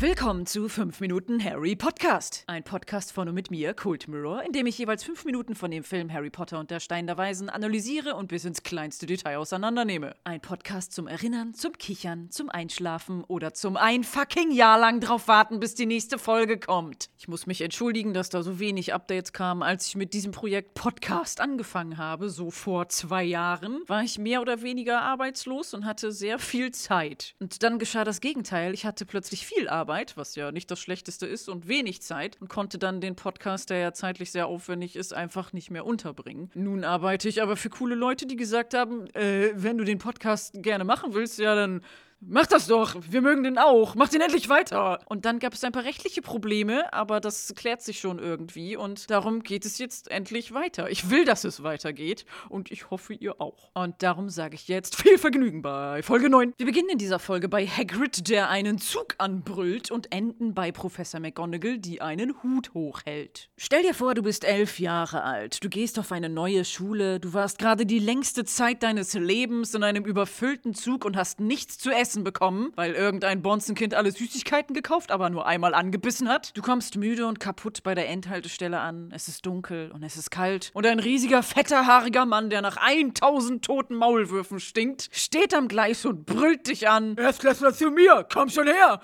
[0.00, 2.44] Willkommen zu 5 Minuten Harry Podcast.
[2.46, 5.72] Ein Podcast von und mit mir, Cult Mirror, in dem ich jeweils 5 Minuten von
[5.72, 9.38] dem Film Harry Potter und der Stein der Weisen analysiere und bis ins kleinste Detail
[9.38, 10.14] auseinandernehme.
[10.22, 15.26] Ein Podcast zum Erinnern, zum Kichern, zum Einschlafen oder zum ein fucking Jahr lang drauf
[15.26, 17.10] warten, bis die nächste Folge kommt.
[17.18, 20.74] Ich muss mich entschuldigen, dass da so wenig Updates kamen, als ich mit diesem Projekt
[20.74, 26.12] Podcast angefangen habe, so vor zwei Jahren, war ich mehr oder weniger arbeitslos und hatte
[26.12, 27.34] sehr viel Zeit.
[27.40, 28.74] Und dann geschah das Gegenteil.
[28.74, 32.48] Ich hatte plötzlich viel Arbeit, was ja nicht das Schlechteste ist, und wenig Zeit und
[32.48, 36.50] konnte dann den Podcast, der ja zeitlich sehr aufwendig ist, einfach nicht mehr unterbringen.
[36.54, 40.52] Nun arbeite ich aber für coole Leute, die gesagt haben, äh, wenn du den Podcast
[40.62, 41.82] gerne machen willst, ja, dann
[42.20, 44.98] Mach das doch, wir mögen den auch, mach den endlich weiter.
[45.06, 49.08] Und dann gab es ein paar rechtliche Probleme, aber das klärt sich schon irgendwie und
[49.08, 50.90] darum geht es jetzt endlich weiter.
[50.90, 53.70] Ich will, dass es weitergeht und ich hoffe, ihr auch.
[53.72, 56.54] Und darum sage ich jetzt viel Vergnügen bei Folge 9.
[56.56, 61.20] Wir beginnen in dieser Folge bei Hagrid, der einen Zug anbrüllt und enden bei Professor
[61.20, 63.48] McGonagall, die einen Hut hochhält.
[63.56, 67.32] Stell dir vor, du bist elf Jahre alt, du gehst auf eine neue Schule, du
[67.32, 71.92] warst gerade die längste Zeit deines Lebens in einem überfüllten Zug und hast nichts zu
[71.92, 76.56] essen Essen bekommen, weil irgendein Bonzenkind alle Süßigkeiten gekauft, aber nur einmal angebissen hat.
[76.56, 79.12] Du kommst müde und kaputt bei der Endhaltestelle an.
[79.14, 80.70] Es ist dunkel und es ist kalt.
[80.72, 86.06] Und ein riesiger, fetter, haariger Mann, der nach 1000 toten Maulwürfen stinkt, steht am Gleis
[86.06, 87.14] und brüllt dich an.
[87.18, 89.02] Erstklässler zu mir, komm schon her.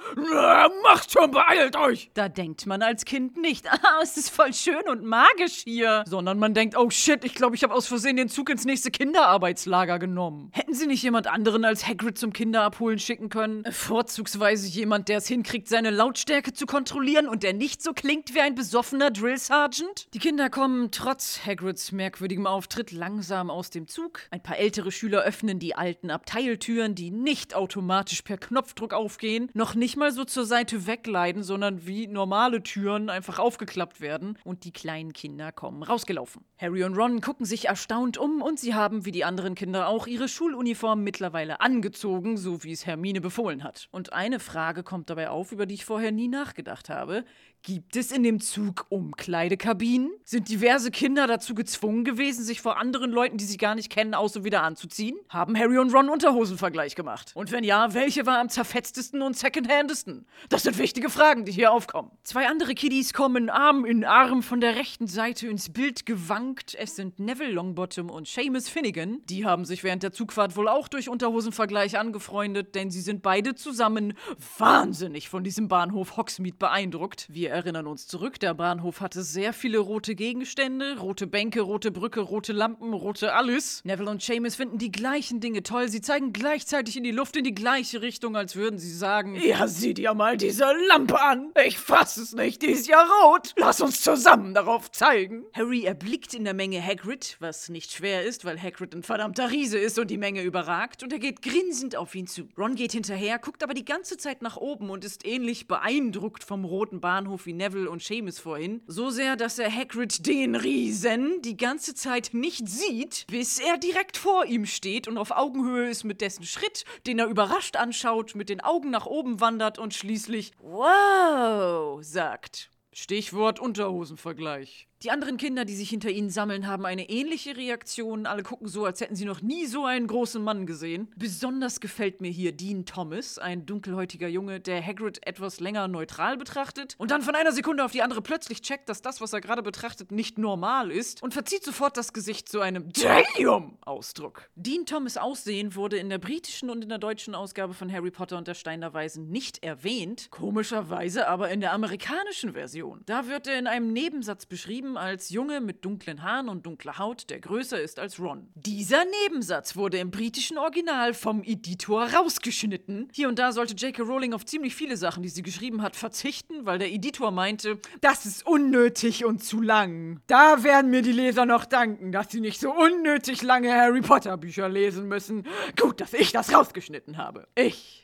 [0.82, 2.10] Macht schon, beeilt euch.
[2.14, 6.04] Da denkt man als Kind nicht, ah, es ist voll schön und magisch hier.
[6.06, 8.90] Sondern man denkt, oh shit, ich glaube, ich habe aus Versehen den Zug ins nächste
[8.90, 10.48] Kinderarbeitslager genommen.
[10.52, 13.64] Hätten sie nicht jemand anderen als Hagrid zum Kinderabholen schicken können.
[13.70, 18.40] Vorzugsweise jemand, der es hinkriegt, seine Lautstärke zu kontrollieren und der nicht so klingt wie
[18.40, 20.08] ein besoffener Drill Sergeant.
[20.14, 24.20] Die Kinder kommen trotz Hagrids merkwürdigem Auftritt langsam aus dem Zug.
[24.30, 29.74] Ein paar ältere Schüler öffnen die alten Abteiltüren, die nicht automatisch per Knopfdruck aufgehen, noch
[29.74, 34.72] nicht mal so zur Seite wegleiten, sondern wie normale Türen einfach aufgeklappt werden und die
[34.72, 36.44] kleinen Kinder kommen rausgelaufen.
[36.58, 40.06] Harry und Ron gucken sich erstaunt um und sie haben wie die anderen Kinder auch
[40.06, 43.88] ihre Schuluniform mittlerweile angezogen, so wie es Hermine befohlen hat.
[43.90, 47.24] Und eine Frage kommt dabei auf, über die ich vorher nie nachgedacht habe.
[47.66, 50.10] Gibt es in dem Zug Umkleidekabinen?
[50.22, 54.12] Sind diverse Kinder dazu gezwungen gewesen, sich vor anderen Leuten, die sie gar nicht kennen,
[54.12, 55.16] aus und wieder anzuziehen?
[55.30, 57.32] Haben Harry und Ron Unterhosenvergleich gemacht?
[57.34, 60.26] Und wenn ja, welche war am zerfetztesten und secondhandesten?
[60.50, 62.10] Das sind wichtige Fragen, die hier aufkommen.
[62.22, 66.74] Zwei andere Kiddies kommen Arm in Arm von der rechten Seite ins Bild gewankt.
[66.78, 69.22] Es sind Neville Longbottom und Seamus Finnegan.
[69.24, 73.54] Die haben sich während der Zugfahrt wohl auch durch Unterhosenvergleich angefreundet, denn sie sind beide
[73.54, 74.12] zusammen
[74.58, 77.26] wahnsinnig von diesem Bahnhof Hogsmeade beeindruckt.
[77.30, 82.20] Wir erinnern uns zurück, der Bahnhof hatte sehr viele rote Gegenstände, rote Bänke, rote Brücke,
[82.20, 83.80] rote Lampen, rote alles.
[83.84, 85.88] Neville und Seamus finden die gleichen Dinge toll.
[85.88, 89.68] Sie zeigen gleichzeitig in die Luft in die gleiche Richtung, als würden sie sagen: Ja,
[89.68, 91.52] sieh dir mal diese Lampe an.
[91.64, 93.54] Ich fass es nicht, die ist ja rot.
[93.56, 95.44] Lass uns zusammen darauf zeigen.
[95.52, 99.78] Harry erblickt in der Menge Hagrid, was nicht schwer ist, weil Hagrid ein verdammter Riese
[99.78, 102.48] ist und die Menge überragt, und er geht grinsend auf ihn zu.
[102.58, 106.64] Ron geht hinterher, guckt aber die ganze Zeit nach oben und ist ähnlich beeindruckt vom
[106.64, 108.82] roten Bahnhof wie Neville und Seamus vorhin.
[108.86, 114.16] So sehr, dass er Hagrid den Riesen die ganze Zeit nicht sieht, bis er direkt
[114.16, 118.48] vor ihm steht und auf Augenhöhe ist mit dessen Schritt, den er überrascht anschaut, mit
[118.48, 122.70] den Augen nach oben wandert und schließlich Wow sagt.
[122.92, 124.88] Stichwort Unterhosenvergleich.
[125.04, 128.24] Die anderen Kinder, die sich hinter ihnen sammeln, haben eine ähnliche Reaktion.
[128.24, 131.12] Alle gucken so, als hätten sie noch nie so einen großen Mann gesehen.
[131.14, 136.94] Besonders gefällt mir hier Dean Thomas, ein dunkelhäutiger Junge, der Hagrid etwas länger neutral betrachtet
[136.96, 139.62] und dann von einer Sekunde auf die andere plötzlich checkt, dass das, was er gerade
[139.62, 144.48] betrachtet, nicht normal ist und verzieht sofort das Gesicht zu einem Damn-Ausdruck.
[144.54, 148.38] Dean Thomas Aussehen wurde in der britischen und in der deutschen Ausgabe von Harry Potter
[148.38, 153.02] und der Stein der Weisen nicht erwähnt, komischerweise aber in der amerikanischen Version.
[153.04, 157.30] Da wird er in einem Nebensatz beschrieben, als Junge mit dunklen Haaren und dunkler Haut,
[157.30, 158.48] der größer ist als Ron.
[158.54, 163.08] Dieser Nebensatz wurde im britischen Original vom Editor rausgeschnitten.
[163.12, 164.02] Hier und da sollte J.K.
[164.02, 168.26] Rowling auf ziemlich viele Sachen, die sie geschrieben hat, verzichten, weil der Editor meinte, das
[168.26, 170.20] ist unnötig und zu lang.
[170.26, 174.36] Da werden mir die Leser noch danken, dass sie nicht so unnötig lange Harry Potter
[174.36, 175.46] Bücher lesen müssen.
[175.80, 177.48] Gut, dass ich das rausgeschnitten habe.
[177.54, 178.03] Ich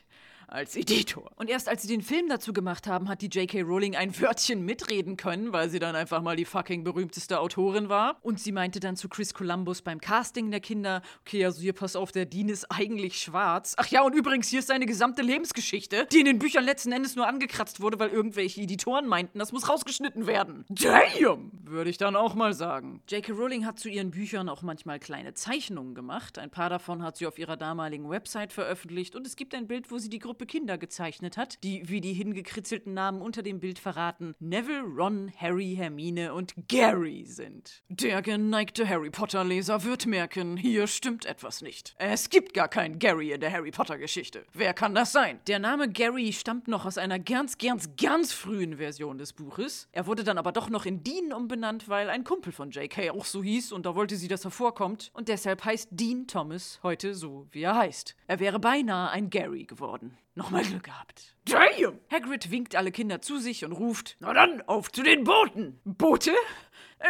[0.51, 1.31] als Editor.
[1.35, 3.61] Und erst als sie den Film dazu gemacht haben, hat die J.K.
[3.61, 8.17] Rowling ein Wörtchen mitreden können, weil sie dann einfach mal die fucking berühmteste Autorin war.
[8.21, 11.95] Und sie meinte dann zu Chris Columbus beim Casting der Kinder, okay, also hier pass
[11.95, 13.75] auf, der Dean ist eigentlich schwarz.
[13.77, 17.15] Ach ja, und übrigens, hier ist seine gesamte Lebensgeschichte, die in den Büchern letzten Endes
[17.15, 20.65] nur angekratzt wurde, weil irgendwelche Editoren meinten, das muss rausgeschnitten werden.
[20.69, 21.51] Damn!
[21.63, 23.01] Würde ich dann auch mal sagen.
[23.09, 23.31] J.K.
[23.31, 26.37] Rowling hat zu ihren Büchern auch manchmal kleine Zeichnungen gemacht.
[26.37, 29.89] Ein paar davon hat sie auf ihrer damaligen Website veröffentlicht und es gibt ein Bild,
[29.89, 33.79] wo sie die Gruppe Kinder gezeichnet hat, die, wie die hingekritzelten Namen unter dem Bild
[33.79, 37.83] verraten, Neville, Ron, Harry, Hermine und Gary sind.
[37.89, 41.95] Der geneigte Harry Potter-Leser wird merken, hier stimmt etwas nicht.
[41.97, 44.45] Es gibt gar keinen Gary in der Harry Potter-Geschichte.
[44.53, 45.39] Wer kann das sein?
[45.47, 49.87] Der Name Gary stammt noch aus einer ganz, ganz, ganz frühen Version des Buches.
[49.91, 53.11] Er wurde dann aber doch noch in Dean umbenannt, weil ein Kumpel von J.K.
[53.11, 55.11] auch so hieß und da wollte sie, dass er vorkommt.
[55.13, 58.15] Und deshalb heißt Dean Thomas heute so, wie er heißt.
[58.27, 60.17] Er wäre beinahe ein Gary geworden.
[60.33, 61.35] Nochmal Glück gehabt.
[61.45, 61.99] Damn!
[62.09, 65.81] Hagrid winkt alle Kinder zu sich und ruft: Na dann, auf zu den Booten!
[65.83, 66.31] Boote?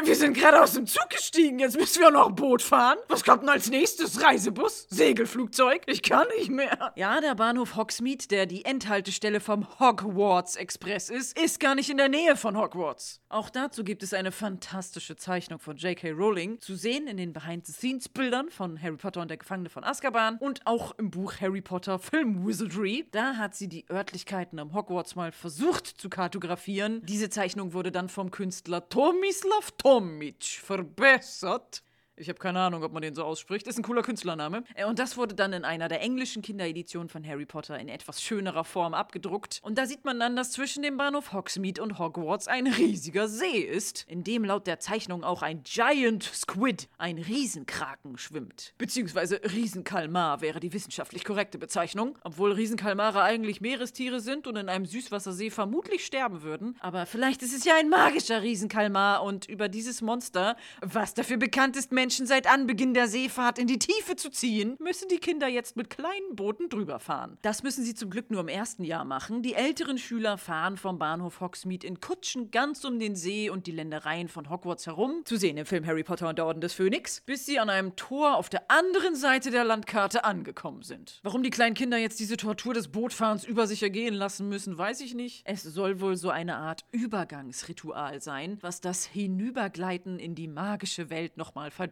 [0.04, 2.98] Wir sind gerade aus dem Zug gestiegen, jetzt müssen wir noch Boot fahren.
[3.10, 4.24] Was kommt denn als nächstes?
[4.24, 4.88] Reisebus?
[4.90, 5.84] Segelflugzeug?
[5.86, 6.94] Ich kann nicht mehr.
[6.96, 11.98] Ja, der Bahnhof Hogsmeade, der die Endhaltestelle vom Hogwarts Express ist, ist gar nicht in
[11.98, 13.22] der Nähe von Hogwarts.
[13.30, 16.12] Auch dazu gibt es eine fantastische Zeichnung von J.K.
[16.12, 20.66] Rowling, zu sehen in den Behind-the-Scenes-Bildern von Harry Potter und der Gefangene von Azkaban und
[20.66, 23.08] auch im Buch Harry Potter Film Wizardry.
[23.12, 27.02] Da hat sie die Örtlichkeiten am Hogwarts mal versucht zu kartografieren.
[27.06, 31.84] Diese Zeichnung wurde dann vom Künstler Tomislav Tomic förbessat
[32.22, 33.66] Ich habe keine Ahnung, ob man den so ausspricht.
[33.66, 34.64] Ist ein cooler Künstlername.
[34.76, 38.22] Äh, Und das wurde dann in einer der englischen Kindereditionen von Harry Potter in etwas
[38.22, 39.60] schönerer Form abgedruckt.
[39.64, 43.58] Und da sieht man dann, dass zwischen dem Bahnhof Hogsmeade und Hogwarts ein riesiger See
[43.58, 48.76] ist, in dem laut der Zeichnung auch ein Giant Squid, ein Riesenkraken, schwimmt.
[48.78, 52.20] Beziehungsweise Riesenkalmar wäre die wissenschaftlich korrekte Bezeichnung.
[52.24, 56.78] Obwohl Riesenkalmare eigentlich Meerestiere sind und in einem Süßwassersee vermutlich sterben würden.
[56.82, 61.76] Aber vielleicht ist es ja ein magischer Riesenkalmar und über dieses Monster, was dafür bekannt
[61.76, 65.76] ist, Menschen seit Anbeginn der Seefahrt in die Tiefe zu ziehen, müssen die Kinder jetzt
[65.78, 67.38] mit kleinen Booten drüber fahren.
[67.42, 69.42] Das müssen sie zum Glück nur im ersten Jahr machen.
[69.42, 73.72] Die älteren Schüler fahren vom Bahnhof Hogsmeade in Kutschen ganz um den See und die
[73.72, 77.22] Ländereien von Hogwarts herum, zu sehen im Film Harry Potter und der Orden des Phönix,
[77.22, 81.20] bis sie an einem Tor auf der anderen Seite der Landkarte angekommen sind.
[81.24, 85.02] Warum die kleinen Kinder jetzt diese Tortur des Bootfahrens über sich ergehen lassen müssen, weiß
[85.02, 85.44] ich nicht.
[85.46, 91.38] Es soll wohl so eine Art Übergangsritual sein, was das Hinübergleiten in die magische Welt
[91.38, 91.91] nochmal verdeutlicht.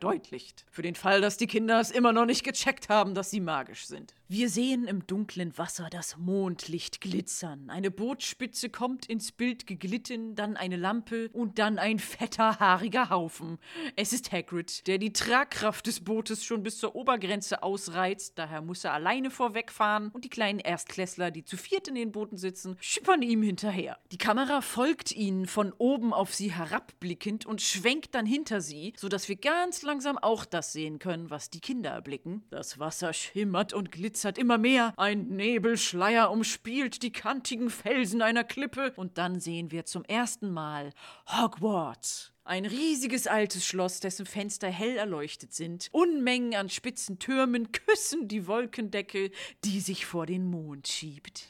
[0.72, 3.86] Für den Fall, dass die Kinder es immer noch nicht gecheckt haben, dass sie magisch
[3.86, 4.14] sind.
[4.32, 7.72] Wir sehen im dunklen Wasser das Mondlicht glitzern.
[7.72, 13.58] Eine Bootspitze kommt ins Bild geglitten, dann eine Lampe und dann ein fetter, haariger Haufen.
[13.96, 18.38] Es ist Hagrid, der die Tragkraft des Bootes schon bis zur Obergrenze ausreizt.
[18.38, 22.38] Daher muss er alleine vorwegfahren und die kleinen Erstklässler, die zu viert in den Booten
[22.38, 23.98] sitzen, schippern ihm hinterher.
[24.12, 29.28] Die Kamera folgt ihnen von oben auf sie herabblickend und schwenkt dann hinter sie, sodass
[29.28, 32.44] wir ganz langsam auch das sehen können, was die Kinder erblicken.
[32.52, 34.94] Das Wasser schimmert und glitzert immer mehr.
[34.98, 40.92] Ein Nebelschleier umspielt die kantigen Felsen einer Klippe und dann sehen wir zum ersten Mal
[41.26, 42.34] Hogwarts.
[42.44, 45.90] Ein riesiges altes Schloss, dessen Fenster hell erleuchtet sind.
[45.92, 49.32] Unmengen an spitzen Türmen küssen die Wolkendecke,
[49.66, 51.48] die sich vor den Mond schiebt.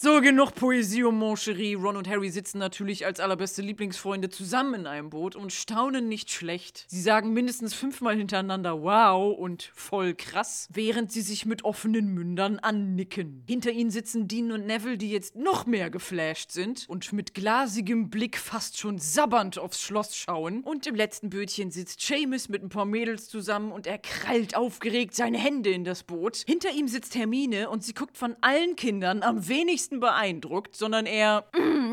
[0.00, 1.74] So, genug Poesie und Moncherie.
[1.74, 6.30] Ron und Harry sitzen natürlich als allerbeste Lieblingsfreunde zusammen in einem Boot und staunen nicht
[6.30, 6.84] schlecht.
[6.86, 12.60] Sie sagen mindestens fünfmal hintereinander wow und voll krass, während sie sich mit offenen Mündern
[12.60, 13.42] annicken.
[13.48, 18.08] Hinter ihnen sitzen Dean und Neville, die jetzt noch mehr geflasht sind und mit glasigem
[18.08, 20.62] Blick fast schon sabbernd aufs Schloss schauen.
[20.62, 25.16] Und im letzten Bötchen sitzt Seamus mit ein paar Mädels zusammen und er krallt aufgeregt
[25.16, 26.44] seine Hände in das Boot.
[26.46, 31.44] Hinter ihm sitzt Hermine und sie guckt von allen Kindern am wenigsten beeindruckt, sondern eher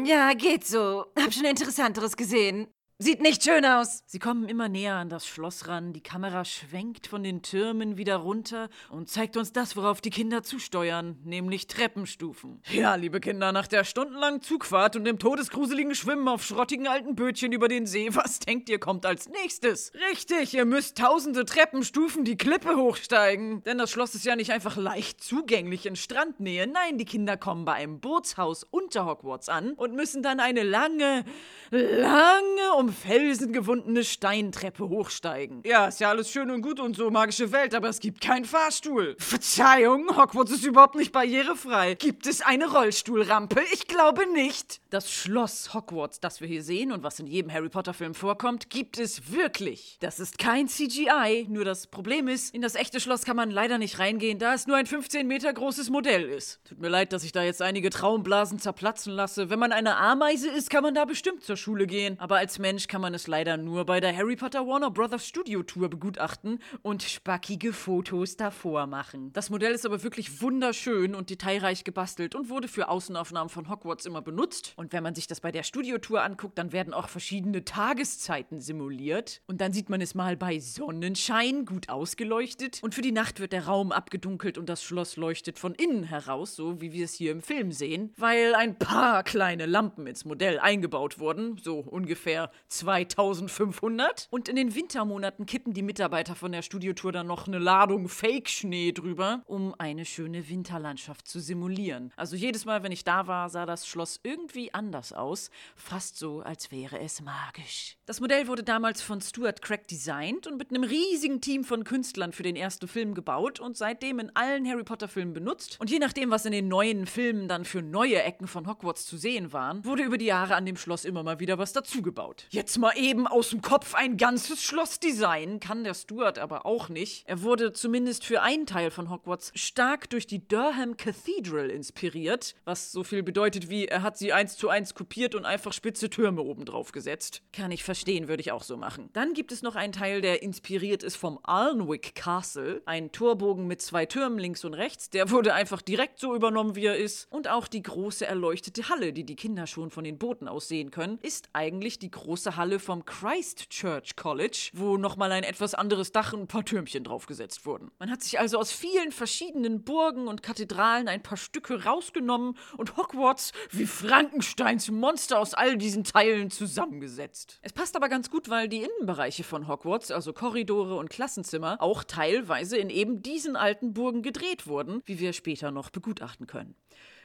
[0.06, 1.06] Ja, geht so.
[1.20, 2.68] Hab schon Interessanteres gesehen.
[2.98, 4.04] Sieht nicht schön aus.
[4.06, 8.16] Sie kommen immer näher an das Schloss ran, die Kamera schwenkt von den Türmen wieder
[8.16, 12.62] runter und zeigt uns das, worauf die Kinder zusteuern, nämlich Treppenstufen.
[12.72, 17.52] Ja, liebe Kinder, nach der stundenlangen Zugfahrt und dem todesgruseligen Schwimmen auf schrottigen alten Bötchen
[17.52, 19.92] über den See, was denkt ihr kommt als nächstes?
[20.10, 23.62] Richtig, ihr müsst tausende Treppenstufen die Klippe hochsteigen.
[23.64, 26.66] Denn das Schloss ist ja nicht einfach leicht zugänglich in Strandnähe.
[26.66, 31.26] Nein, die Kinder kommen bei einem Bootshaus unter Hogwarts an und müssen dann eine lange,
[31.72, 35.64] lange, um um Felsen gewundene Steintreppe hochsteigen.
[35.66, 38.46] Ja, ist ja alles schön und gut und so, magische Welt, aber es gibt keinen
[38.46, 39.16] Fahrstuhl.
[39.18, 41.96] Verzeihung, Hogwarts ist überhaupt nicht barrierefrei.
[41.96, 43.60] Gibt es eine Rollstuhlrampe?
[43.74, 44.82] Ich glaube nicht.
[44.92, 49.00] Das Schloss Hogwarts, das wir hier sehen und was in jedem Harry Potter-Film vorkommt, gibt
[49.00, 49.98] es wirklich.
[50.00, 53.80] Das ist kein CGI, nur das Problem ist, in das echte Schloss kann man leider
[53.80, 56.60] nicht reingehen, da es nur ein 15 Meter großes Modell ist.
[56.66, 59.50] Tut mir leid, dass ich da jetzt einige Traumblasen zerplatzen lasse.
[59.50, 62.20] Wenn man eine Ameise ist, kann man da bestimmt zur Schule gehen.
[62.20, 65.64] Aber als Mensch kann man es leider nur bei der Harry Potter Warner Brothers Studio
[65.64, 69.32] Tour begutachten und spackige Fotos davor machen.
[69.34, 74.06] Das Modell ist aber wirklich wunderschön und detailreich gebastelt und wurde für Außenaufnahmen von Hogwarts
[74.06, 74.74] immer benutzt.
[74.76, 78.60] Und wenn man sich das bei der Studio Tour anguckt, dann werden auch verschiedene Tageszeiten
[78.60, 79.42] simuliert.
[79.48, 82.84] Und dann sieht man es mal bei Sonnenschein gut ausgeleuchtet.
[82.84, 86.56] Und für die Nacht wird der Raum abgedunkelt und das Schloss leuchtet von innen heraus,
[86.56, 90.60] so wie wir es hier im Film sehen, weil ein paar kleine Lampen ins Modell
[90.60, 94.28] eingebaut wurden, so ungefähr 2500.
[94.32, 98.92] Und in den Wintermonaten kippen die Mitarbeiter von der Studiotour dann noch eine Ladung Fake-Schnee
[98.92, 102.12] drüber, um eine schöne Winterlandschaft zu simulieren.
[102.16, 106.42] Also jedes Mal, wenn ich da war, sah das Schloss irgendwie anders aus, fast so,
[106.42, 107.98] als wäre es magisch.
[108.06, 112.34] Das Modell wurde damals von Stuart Craig designt und mit einem riesigen Team von Künstlern
[112.34, 115.78] für den ersten Film gebaut und seitdem in allen Harry Potter Filmen benutzt.
[115.80, 119.18] Und je nachdem, was in den neuen Filmen dann für neue Ecken von Hogwarts zu
[119.18, 122.48] sehen waren, wurde über die Jahre an dem Schloss immer mal wieder was dazugebaut.
[122.50, 126.90] Jetzt mal eben aus dem Kopf ein ganzes Schloss designen, kann der Stuart aber auch
[126.90, 127.24] nicht.
[127.28, 132.92] Er wurde zumindest für einen Teil von Hogwarts stark durch die Durham Cathedral inspiriert, was
[132.92, 136.42] so viel bedeutet wie, er hat sie eins zu eins kopiert und einfach spitze Türme
[136.42, 137.42] oben drauf gesetzt.
[137.54, 139.10] Kann ich verstehen, würde ich auch so machen.
[139.14, 143.82] Dann gibt es noch einen Teil, der inspiriert ist vom Alnwick Castle, ein Torbogen mit
[143.82, 147.28] zwei Türmen links und rechts, der wurde einfach direkt so übernommen, wie er ist.
[147.32, 150.92] Und auch die große erleuchtete Halle, die die Kinder schon von den Booten aus sehen
[150.92, 156.34] können, ist eigentlich die große Halle vom Christchurch College, wo nochmal ein etwas anderes Dach
[156.34, 157.92] und ein paar Türmchen draufgesetzt wurden.
[158.00, 162.98] Man hat sich also aus vielen verschiedenen Burgen und Kathedralen ein paar Stücke rausgenommen und
[162.98, 167.60] Hogwarts wie Frankensteins Monster aus all diesen Teilen zusammengesetzt.
[167.62, 172.04] Es passt aber ganz gut, weil die Innenbereiche von Hogwarts, also Korridore und Klassenzimmer, auch
[172.04, 176.76] teilweise in eben diesen alten Burgen gedreht wurden, wie wir später noch begutachten können.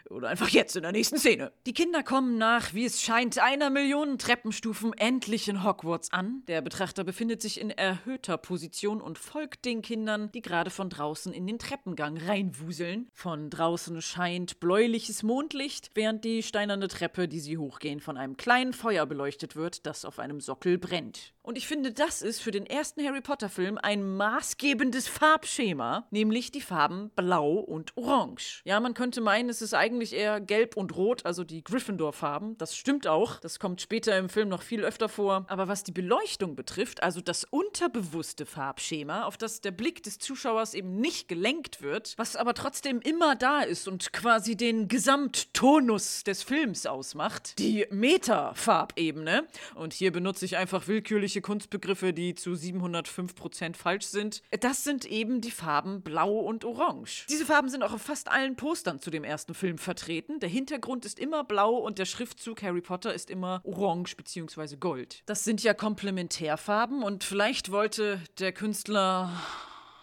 [0.09, 1.53] Oder einfach jetzt in der nächsten Szene.
[1.67, 6.43] Die Kinder kommen nach, wie es scheint, einer Million Treppenstufen endlich in Hogwarts an.
[6.49, 11.33] Der Betrachter befindet sich in erhöhter Position und folgt den Kindern, die gerade von draußen
[11.33, 13.09] in den Treppengang reinwuseln.
[13.13, 18.73] Von draußen scheint bläuliches Mondlicht, während die steinerne Treppe, die sie hochgehen, von einem kleinen
[18.73, 21.35] Feuer beleuchtet wird, das auf einem Sockel brennt.
[21.43, 26.61] Und ich finde, das ist für den ersten Harry Potter-Film ein maßgebendes Farbschema, nämlich die
[26.61, 28.61] Farben Blau und Orange.
[28.65, 32.59] Ja, man könnte meinen, es ist eigentlich eher Gelb und Rot, also die Gryffindor-Farben.
[32.59, 33.41] Das stimmt auch.
[33.41, 35.47] Das kommt später im Film noch viel öfter vor.
[35.49, 40.75] Aber was die Beleuchtung betrifft, also das unterbewusste Farbschema, auf das der Blick des Zuschauers
[40.75, 46.43] eben nicht gelenkt wird, was aber trotzdem immer da ist und quasi den Gesamttonus des
[46.43, 49.47] Films ausmacht, die Meta-Farbebene.
[49.75, 50.87] Und hier benutze ich einfach
[51.31, 54.43] willkürliche Kunstbegriffe, die zu 705% falsch sind.
[54.61, 57.27] Das sind eben die Farben Blau und Orange.
[57.29, 60.41] Diese Farben sind auch auf fast allen Postern zu dem ersten Film vertreten.
[60.41, 64.77] Der Hintergrund ist immer blau und der Schriftzug Harry Potter ist immer orange bzw.
[64.77, 65.23] gold.
[65.27, 69.31] Das sind ja Komplementärfarben und vielleicht wollte der Künstler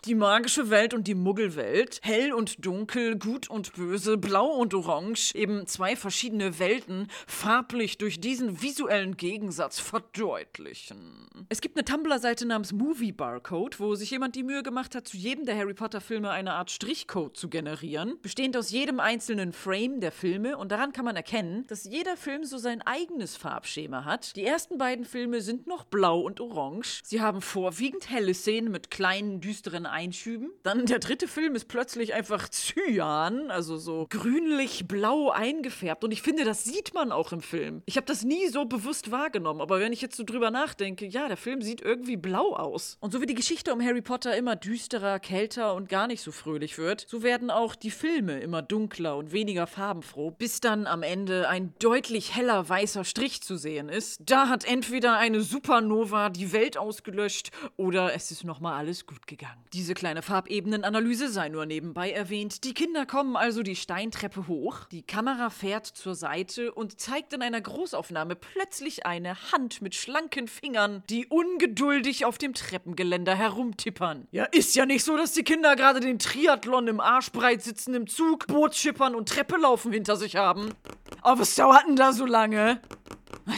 [0.06, 5.34] die magische Welt und die Muggelwelt, hell und dunkel, gut und böse, blau und orange,
[5.36, 11.28] eben zwei verschiedene Welten, farblich durch diesen visuellen Gegensatz verdeutlichen.
[11.50, 15.18] Es gibt eine Tumblr-Seite namens Movie Barcode, wo sich jemand die Mühe gemacht hat, zu
[15.18, 20.12] jedem der Harry Potter-Filme eine Art Strichcode zu generieren, bestehend aus jedem einzelnen Frame der
[20.12, 24.36] Filme und daran kann man erkennen, dass jeder Film so sein eigenes Farbschema hat.
[24.36, 27.02] Die ersten beiden Filme sind noch blau und orange.
[27.04, 30.52] Sie haben vorwiegend helle Szenen mit kleinen, düsteren Einschüben.
[30.64, 36.04] Dann der dritte Film ist plötzlich einfach Cyan, also so grünlich-blau eingefärbt.
[36.04, 37.82] Und ich finde, das sieht man auch im Film.
[37.86, 41.28] Ich habe das nie so bewusst wahrgenommen, aber wenn ich jetzt so drüber nachdenke, ja,
[41.28, 42.98] der Film sieht irgendwie blau aus.
[43.00, 46.32] Und so wie die Geschichte um Harry Potter immer düsterer, kälter und gar nicht so
[46.32, 51.04] fröhlich wird, so werden auch die Filme immer dunkler und weniger farbenfroh, bis dann am
[51.04, 54.22] Ende ein deutlich heller weißer Strich zu sehen ist.
[54.26, 59.64] Da hat entweder eine Supernova die Welt ausgelöscht oder es ist nochmal alles gut gegangen.
[59.78, 62.64] Diese kleine Farbebenenanalyse sei nur nebenbei erwähnt.
[62.64, 67.44] Die Kinder kommen also die Steintreppe hoch, die Kamera fährt zur Seite und zeigt in
[67.44, 74.28] einer Großaufnahme plötzlich eine Hand mit schlanken Fingern, die ungeduldig auf dem Treppengeländer herumtippern.
[74.32, 78.08] Ja, ist ja nicht so, dass die Kinder gerade den Triathlon im Arschbreit sitzen im
[78.08, 80.74] Zug, Boot schippern und Treppe laufen hinter sich haben.
[81.22, 82.82] Aber was dauert denn da so lange?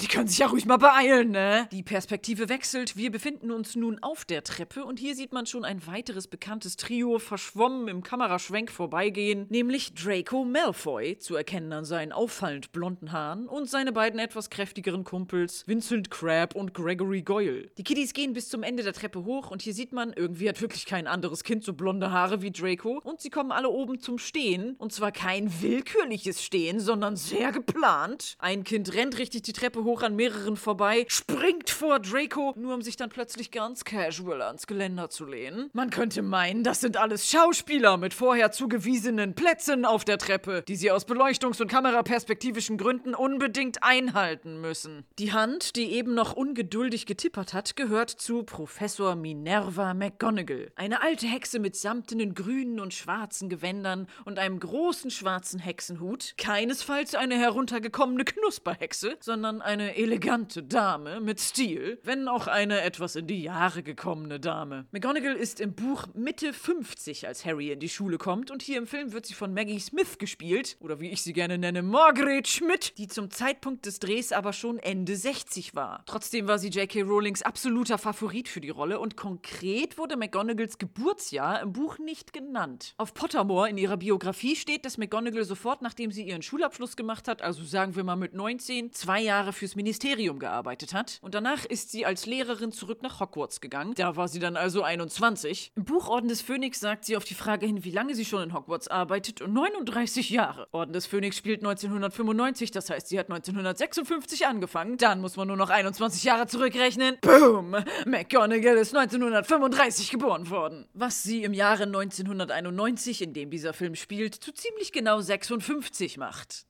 [0.01, 1.67] Die können sich ja ruhig mal beeilen, ne?
[1.71, 2.95] Die Perspektive wechselt.
[2.95, 6.77] Wir befinden uns nun auf der Treppe und hier sieht man schon ein weiteres bekanntes
[6.77, 13.47] Trio verschwommen im Kameraschwenk vorbeigehen, nämlich Draco Malfoy, zu erkennen an seinen auffallend blonden Haaren,
[13.47, 17.71] und seine beiden etwas kräftigeren Kumpels Vincent Crabbe und Gregory Goyle.
[17.77, 20.61] Die Kiddies gehen bis zum Ende der Treppe hoch und hier sieht man, irgendwie hat
[20.61, 24.19] wirklich kein anderes Kind so blonde Haare wie Draco und sie kommen alle oben zum
[24.19, 28.35] Stehen und zwar kein willkürliches Stehen, sondern sehr geplant.
[28.37, 32.81] Ein Kind rennt richtig die Treppe hoch an mehreren vorbei, springt vor Draco, nur um
[32.81, 35.69] sich dann plötzlich ganz casual ans Geländer zu lehnen.
[35.73, 40.75] Man könnte meinen, das sind alles Schauspieler mit vorher zugewiesenen Plätzen auf der Treppe, die
[40.75, 45.05] sie aus Beleuchtungs- und kameraperspektivischen Gründen unbedingt einhalten müssen.
[45.17, 50.71] Die Hand, die eben noch ungeduldig getippert hat, gehört zu Professor Minerva McGonagall.
[50.75, 56.33] Eine alte Hexe mit samtenen grünen und schwarzen Gewändern und einem großen schwarzen Hexenhut.
[56.37, 63.27] Keinesfalls eine heruntergekommene Knusperhexe, sondern eine elegante Dame mit Stil, wenn auch eine etwas in
[63.27, 64.87] die Jahre gekommene Dame.
[64.89, 68.87] McGonagall ist im Buch Mitte 50, als Harry in die Schule kommt und hier im
[68.87, 72.97] Film wird sie von Maggie Smith gespielt, oder wie ich sie gerne nenne, Margaret Schmidt,
[72.97, 76.01] die zum Zeitpunkt des Drehs aber schon Ende 60 war.
[76.07, 77.03] Trotzdem war sie J.K.
[77.03, 82.95] Rowlings absoluter Favorit für die Rolle und konkret wurde McGonagalls Geburtsjahr im Buch nicht genannt.
[82.97, 87.43] Auf Pottermore in ihrer Biografie steht, dass McGonagall sofort, nachdem sie ihren Schulabschluss gemacht hat,
[87.43, 91.19] also sagen wir mal mit 19, zwei Jahre fürs Ministerium gearbeitet hat.
[91.21, 93.93] Und danach ist sie als Lehrerin zurück nach Hogwarts gegangen.
[93.95, 95.71] Da war sie dann also 21.
[95.75, 98.43] Im Buch Orden des Phönix sagt sie auf die Frage hin, wie lange sie schon
[98.43, 100.67] in Hogwarts arbeitet, 39 Jahre.
[100.71, 104.97] Orden des Phönix spielt 1995, das heißt, sie hat 1956 angefangen.
[104.97, 107.17] Dann muss man nur noch 21 Jahre zurückrechnen.
[107.21, 107.75] Boom!
[108.05, 110.87] McGonagall ist 1935 geboren worden.
[110.93, 116.65] Was sie im Jahre 1991, in dem dieser Film spielt, zu ziemlich genau 56 macht.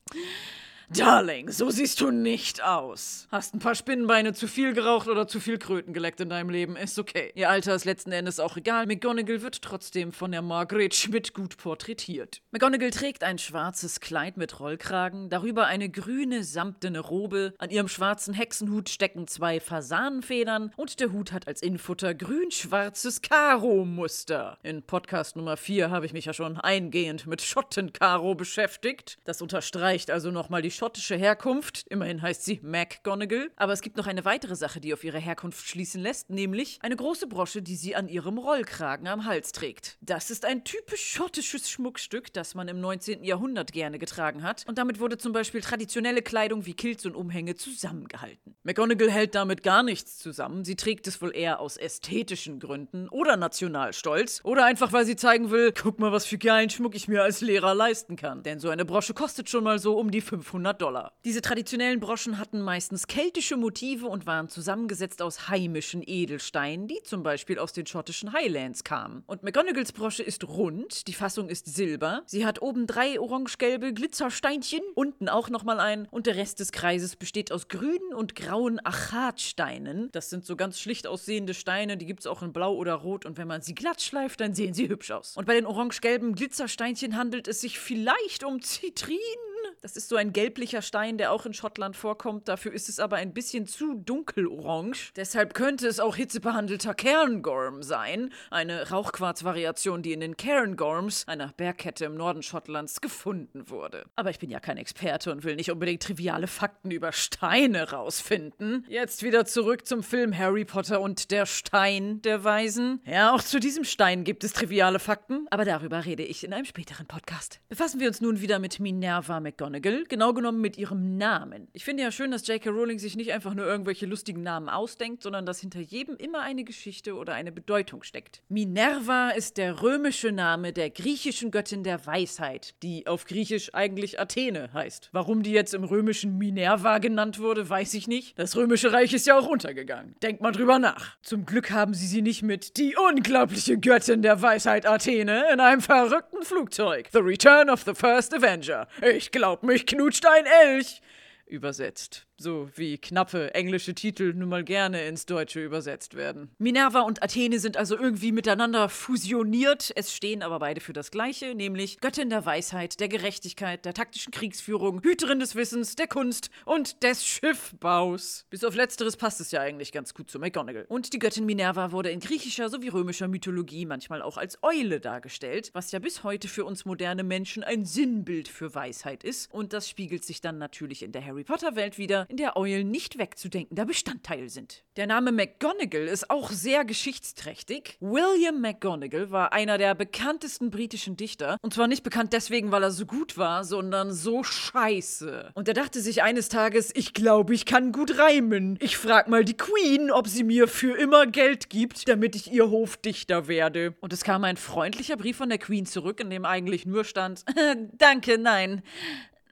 [0.91, 3.27] Darling, so siehst du nicht aus.
[3.31, 6.75] Hast ein paar Spinnenbeine zu viel geraucht oder zu viel Kröten geleckt in deinem Leben,
[6.75, 7.31] ist okay.
[7.35, 8.87] Ihr Alter ist letzten Endes auch egal.
[8.87, 12.41] McGonagall wird trotzdem von der Margaret Schmidt gut porträtiert.
[12.49, 17.53] McGonagall trägt ein schwarzes Kleid mit Rollkragen, darüber eine grüne samtene Robe.
[17.59, 24.57] An ihrem schwarzen Hexenhut stecken zwei Fasanenfedern und der Hut hat als Infutter grün-schwarzes Karo-Muster.
[24.63, 29.19] In Podcast Nummer 4 habe ich mich ja schon eingehend mit Schottenkaro beschäftigt.
[29.25, 31.85] Das unterstreicht also nochmal die schottische Herkunft.
[31.89, 33.51] Immerhin heißt sie McGonagall.
[33.57, 36.95] Aber es gibt noch eine weitere Sache, die auf ihre Herkunft schließen lässt, nämlich eine
[36.95, 39.97] große Brosche, die sie an ihrem Rollkragen am Hals trägt.
[39.99, 43.25] Das ist ein typisch schottisches Schmuckstück, das man im 19.
[43.25, 44.63] Jahrhundert gerne getragen hat.
[44.69, 48.55] Und damit wurde zum Beispiel traditionelle Kleidung wie Kilts und Umhänge zusammengehalten.
[48.63, 50.63] McGonagall hält damit gar nichts zusammen.
[50.63, 55.51] Sie trägt es wohl eher aus ästhetischen Gründen oder Nationalstolz oder einfach, weil sie zeigen
[55.51, 58.43] will, guck mal, was für geilen Schmuck ich mir als Lehrer leisten kann.
[58.43, 61.13] Denn so eine Brosche kostet schon mal so um die 500 Dollar.
[61.25, 67.23] Diese traditionellen Broschen hatten meistens keltische Motive und waren zusammengesetzt aus heimischen Edelsteinen, die zum
[67.23, 69.23] Beispiel aus den schottischen Highlands kamen.
[69.27, 74.81] Und McGonagalls Brosche ist rund, die Fassung ist silber, sie hat oben drei orange-gelbe Glitzersteinchen,
[74.95, 80.09] unten auch nochmal ein und der Rest des Kreises besteht aus grünen und grauen Achatsteinen.
[80.11, 83.25] Das sind so ganz schlicht aussehende Steine, die gibt es auch in blau oder rot
[83.25, 85.35] und wenn man sie glatt schleift, dann sehen sie hübsch aus.
[85.37, 89.48] Und bei den orange-gelben Glitzersteinchen handelt es sich vielleicht um Zitrinen.
[89.81, 92.47] Das ist so ein gelblicher Stein, der auch in Schottland vorkommt.
[92.47, 94.97] Dafür ist es aber ein bisschen zu dunkelorange.
[95.15, 98.31] Deshalb könnte es auch hitzebehandelter Cairngorm sein.
[98.51, 104.05] Eine Rauchquarz-Variation, die in den Cairngorms, einer Bergkette im Norden Schottlands, gefunden wurde.
[104.15, 108.85] Aber ich bin ja kein Experte und will nicht unbedingt triviale Fakten über Steine rausfinden.
[108.89, 113.01] Jetzt wieder zurück zum Film Harry Potter und der Stein der Weisen.
[113.05, 116.65] Ja, auch zu diesem Stein gibt es triviale Fakten, aber darüber rede ich in einem
[116.65, 117.61] späteren Podcast.
[117.69, 121.67] Befassen wir uns nun wieder mit Minerva McGonagall, genau genommen mit ihrem Namen.
[121.73, 122.69] Ich finde ja schön, dass J.K.
[122.69, 126.63] Rowling sich nicht einfach nur irgendwelche lustigen Namen ausdenkt, sondern dass hinter jedem immer eine
[126.63, 128.43] Geschichte oder eine Bedeutung steckt.
[128.47, 134.71] Minerva ist der römische Name der griechischen Göttin der Weisheit, die auf Griechisch eigentlich Athene
[134.73, 135.09] heißt.
[135.13, 138.37] Warum die jetzt im römischen Minerva genannt wurde, weiß ich nicht.
[138.37, 140.15] Das römische Reich ist ja auch untergegangen.
[140.21, 141.17] Denkt mal drüber nach.
[141.23, 145.81] Zum Glück haben sie sie nicht mit die unglaubliche Göttin der Weisheit Athene in einem
[145.81, 147.09] verrückten Flugzeug.
[147.11, 148.87] The Return of the First Avenger.
[149.01, 151.01] Ich glaub, mich knutscht ein Elch.
[151.45, 156.49] Übersetzt so wie knappe englische Titel nun mal gerne ins Deutsche übersetzt werden.
[156.57, 161.53] Minerva und Athene sind also irgendwie miteinander fusioniert, es stehen aber beide für das Gleiche,
[161.53, 167.03] nämlich Göttin der Weisheit, der Gerechtigkeit, der taktischen Kriegsführung, Hüterin des Wissens, der Kunst und
[167.03, 168.45] des Schiffbaus.
[168.49, 170.85] Bis auf letzteres passt es ja eigentlich ganz gut zu McGonagall.
[170.87, 175.71] Und die Göttin Minerva wurde in griechischer sowie römischer Mythologie manchmal auch als Eule dargestellt,
[175.73, 179.89] was ja bis heute für uns moderne Menschen ein Sinnbild für Weisheit ist und das
[179.89, 183.85] spiegelt sich dann natürlich in der Harry Potter Welt wieder, in der Eulen nicht wegzudenkender
[183.85, 184.83] Bestandteil sind.
[184.95, 187.97] Der Name McGonagall ist auch sehr geschichtsträchtig.
[187.99, 191.57] William McGonagall war einer der bekanntesten britischen Dichter.
[191.61, 195.51] Und zwar nicht bekannt deswegen, weil er so gut war, sondern so scheiße.
[195.55, 198.77] Und er dachte sich eines Tages, ich glaube, ich kann gut reimen.
[198.79, 202.69] Ich frag mal die Queen, ob sie mir für immer Geld gibt, damit ich ihr
[202.69, 203.95] Hofdichter werde.
[204.01, 207.43] Und es kam ein freundlicher Brief von der Queen zurück, in dem eigentlich nur stand,
[207.93, 208.83] danke, nein.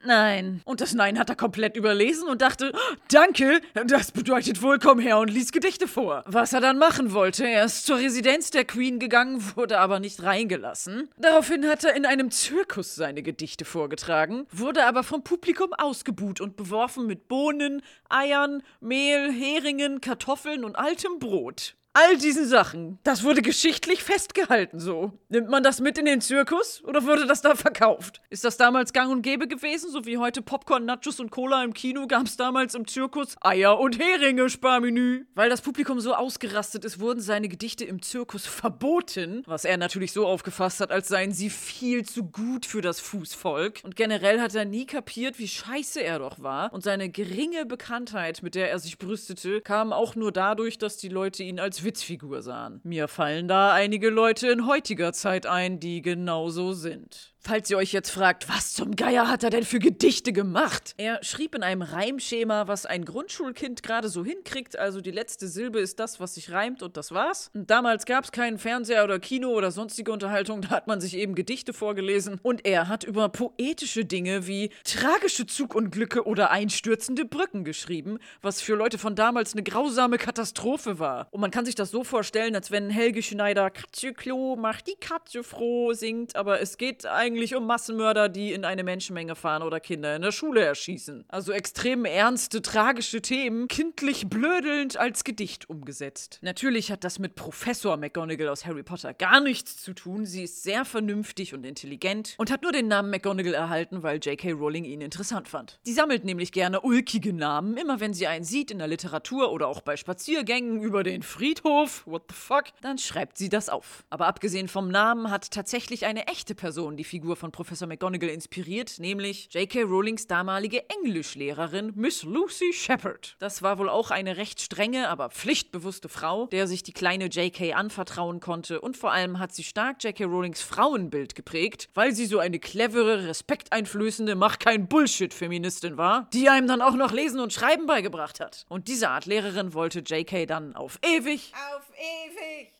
[0.04, 0.62] Nein.
[0.64, 2.72] Und das Nein hat er komplett überlesen und dachte,
[3.10, 6.24] danke, das bedeutet wohl, komm her und lies Gedichte vor.
[6.26, 10.22] Was er dann machen wollte, er ist zur Residenz der Queen gegangen, wurde aber nicht
[10.22, 11.08] reingelassen.
[11.18, 16.56] Daraufhin hat er in einem Zirkus seine Gedichte vorgetragen, wurde aber vom Publikum ausgebuht und
[16.56, 23.42] beworfen mit Bohnen, Eiern, Mehl, Heringen, Kartoffeln und altem Brot all diesen Sachen, das wurde
[23.42, 25.18] geschichtlich festgehalten so.
[25.30, 28.20] Nimmt man das mit in den Zirkus oder wurde das da verkauft?
[28.30, 31.74] Ist das damals gang und gäbe gewesen, so wie heute Popcorn, Nachos und Cola im
[31.74, 35.24] Kino, gab es damals im Zirkus Eier und Heringe Sparmenü?
[35.34, 40.12] Weil das Publikum so ausgerastet ist, wurden seine Gedichte im Zirkus verboten, was er natürlich
[40.12, 43.80] so aufgefasst hat, als seien sie viel zu gut für das Fußvolk.
[43.82, 46.72] Und generell hat er nie kapiert, wie scheiße er doch war.
[46.72, 51.08] Und seine geringe Bekanntheit, mit der er sich brüstete, kam auch nur dadurch, dass die
[51.08, 52.82] Leute ihn als Witzfigur sahen.
[52.84, 57.34] Mir fallen da einige Leute in heutiger Zeit ein, die genauso sind.
[57.40, 60.94] Falls ihr euch jetzt fragt, was zum Geier hat er denn für Gedichte gemacht?
[60.96, 64.76] Er schrieb in einem Reimschema, was ein Grundschulkind gerade so hinkriegt.
[64.76, 67.50] Also die letzte Silbe ist das, was sich reimt und das war's.
[67.54, 70.62] Und damals gab es keinen Fernseher oder Kino oder sonstige Unterhaltung.
[70.62, 72.40] Da hat man sich eben Gedichte vorgelesen.
[72.42, 78.74] Und er hat über poetische Dinge wie tragische Zugunglücke oder einstürzende Brücken geschrieben, was für
[78.74, 81.28] Leute von damals eine grausame Katastrophe war.
[81.30, 84.96] Und man kann sich das so vorstellen, als wenn Helge Schneider Katze Klo macht die
[85.00, 86.34] Katze froh singt.
[86.34, 90.22] Aber es geht eigentlich eigentlich um Massenmörder, die in eine Menschenmenge fahren oder Kinder in
[90.22, 91.26] der Schule erschießen.
[91.28, 96.38] Also extrem ernste, tragische Themen, kindlich blödelnd als Gedicht umgesetzt.
[96.40, 100.24] Natürlich hat das mit Professor McGonagall aus Harry Potter gar nichts zu tun.
[100.24, 104.52] Sie ist sehr vernünftig und intelligent und hat nur den Namen McGonagall erhalten, weil J.K.
[104.52, 105.80] Rowling ihn interessant fand.
[105.82, 109.68] Sie sammelt nämlich gerne ulkige Namen, immer wenn sie einen sieht in der Literatur oder
[109.68, 114.06] auch bei Spaziergängen über den Friedhof, what the fuck, dann schreibt sie das auf.
[114.08, 118.28] Aber abgesehen vom Namen hat tatsächlich eine echte Person die Figur Figur von Professor McGonagall
[118.28, 119.82] inspiriert, nämlich J.K.
[119.82, 123.34] Rowlings damalige Englischlehrerin Miss Lucy Shepard.
[123.40, 127.72] Das war wohl auch eine recht strenge, aber pflichtbewusste Frau, der sich die kleine J.K.
[127.72, 130.26] anvertrauen konnte und vor allem hat sie stark J.K.
[130.26, 136.68] Rowlings Frauenbild geprägt, weil sie so eine clevere, respekteinflößende, mach kein Bullshit-Feministin war, die einem
[136.68, 138.64] dann auch noch Lesen und Schreiben beigebracht hat.
[138.68, 140.46] Und diese Art Lehrerin wollte J.K.
[140.46, 142.77] dann auf ewig, auf ewig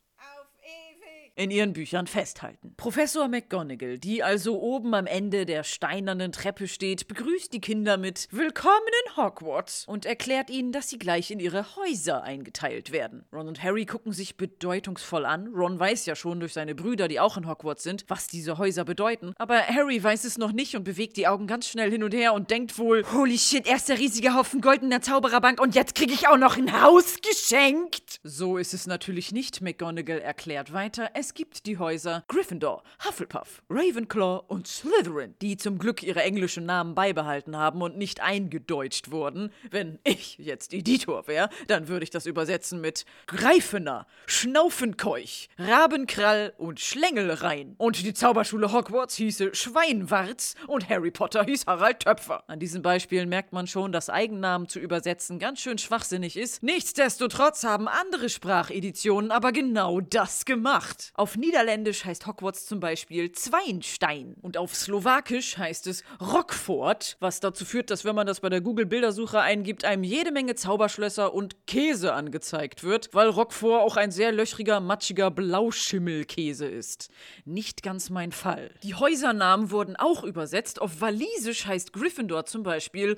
[1.39, 2.73] in ihren Büchern festhalten.
[2.75, 8.27] Professor McGonagall, die also oben am Ende der steinernen Treppe steht, begrüßt die Kinder mit
[8.31, 8.73] Willkommen
[9.05, 13.23] in Hogwarts und erklärt ihnen, dass sie gleich in ihre Häuser eingeteilt werden.
[13.31, 15.47] Ron und Harry gucken sich bedeutungsvoll an.
[15.55, 18.83] Ron weiß ja schon durch seine Brüder, die auch in Hogwarts sind, was diese Häuser
[18.83, 19.33] bedeuten.
[19.37, 22.33] Aber Harry weiß es noch nicht und bewegt die Augen ganz schnell hin und her
[22.33, 25.95] und denkt wohl, Holy shit, erst der riesige Haufen Gold in der Zaubererbank und jetzt
[25.95, 28.19] kriege ich auch noch ein Haus geschenkt.
[28.23, 29.61] So ist es natürlich nicht.
[29.61, 31.11] McGonagall erklärt weiter.
[31.13, 36.65] Es es gibt die Häuser Gryffindor, Hufflepuff, Ravenclaw und Slytherin, die zum Glück ihre englischen
[36.65, 39.51] Namen beibehalten haben und nicht eingedeutscht wurden.
[39.69, 46.79] Wenn ich jetzt Editor wäre, dann würde ich das übersetzen mit Greifener, Schnaufenkeuch, Rabenkrall und
[46.79, 47.75] Schlängelrein.
[47.77, 52.43] Und die Zauberschule Hogwarts hieße Schweinwarz und Harry Potter hieß Harald Töpfer.
[52.47, 56.63] An diesen Beispielen merkt man schon, dass Eigennamen zu übersetzen ganz schön schwachsinnig ist.
[56.63, 61.11] Nichtsdestotrotz haben andere Spracheditionen aber genau das gemacht.
[61.19, 67.65] Auf Niederländisch heißt Hogwarts zum Beispiel Zweinstein und auf Slowakisch heißt es Rockfort, was dazu
[67.65, 72.13] führt, dass wenn man das bei der Google-Bildersuche eingibt, einem jede Menge Zauberschlösser und Käse
[72.13, 77.09] angezeigt wird, weil Rockfort auch ein sehr löchriger, matschiger Blauschimmelkäse ist.
[77.43, 78.71] Nicht ganz mein Fall.
[78.83, 80.79] Die Häusernamen wurden auch übersetzt.
[80.79, 83.17] Auf Walisisch heißt Gryffindor zum Beispiel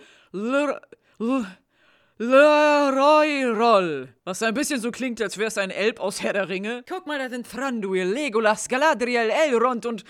[2.22, 4.10] Leroy Roll.
[4.24, 6.84] Was ein bisschen so klingt, als wäre es ein Elb aus Herr der Ringe.
[6.88, 10.04] Guck mal, da sind Thranduil, Legolas, Galadriel, Elrond und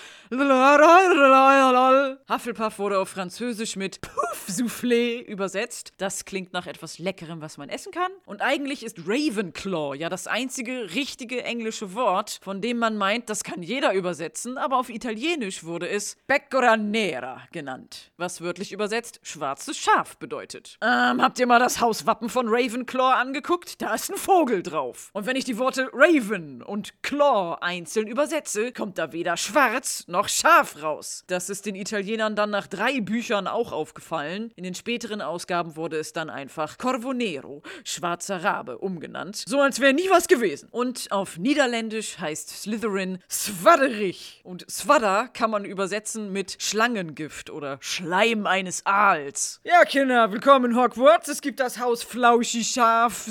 [2.30, 5.94] Hufflepuff wurde auf Französisch mit Puff Soufflé übersetzt.
[5.98, 8.12] Das klingt nach etwas Leckerem, was man essen kann.
[8.26, 13.46] Und eigentlich ist Ravenclaw ja das einzige richtige englische Wort, von dem man meint, das
[13.46, 18.12] kann jeder übersetzen, aber auf Italienisch wurde es Pecora Nera genannt.
[18.18, 20.78] Was wörtlich übersetzt schwarzes Schaf bedeutet.
[20.82, 23.82] Ähm, habt ihr mal das Haus Wappen von Ravenclaw angeguckt?
[23.82, 25.10] Da ist ein Vogel drauf.
[25.14, 30.28] Und wenn ich die Worte Raven und Claw einzeln übersetze, kommt da weder schwarz noch
[30.28, 31.24] scharf raus.
[31.28, 34.52] Das ist den Italienern dann nach drei Büchern auch aufgefallen.
[34.56, 39.44] In den späteren Ausgaben wurde es dann einfach Corvo Nero, schwarzer Rabe, umgenannt.
[39.48, 40.70] So als wäre nie was gewesen.
[40.72, 44.42] Und auf Niederländisch heißt Slytherin Swadderich.
[44.44, 49.62] Und Swadder kann man übersetzen mit Schlangengift oder Schleim eines Aals.
[49.64, 51.28] Ja, Kinder, willkommen in Hogwarts.
[51.28, 53.26] Es gibt das Haus Flauschi Schaf,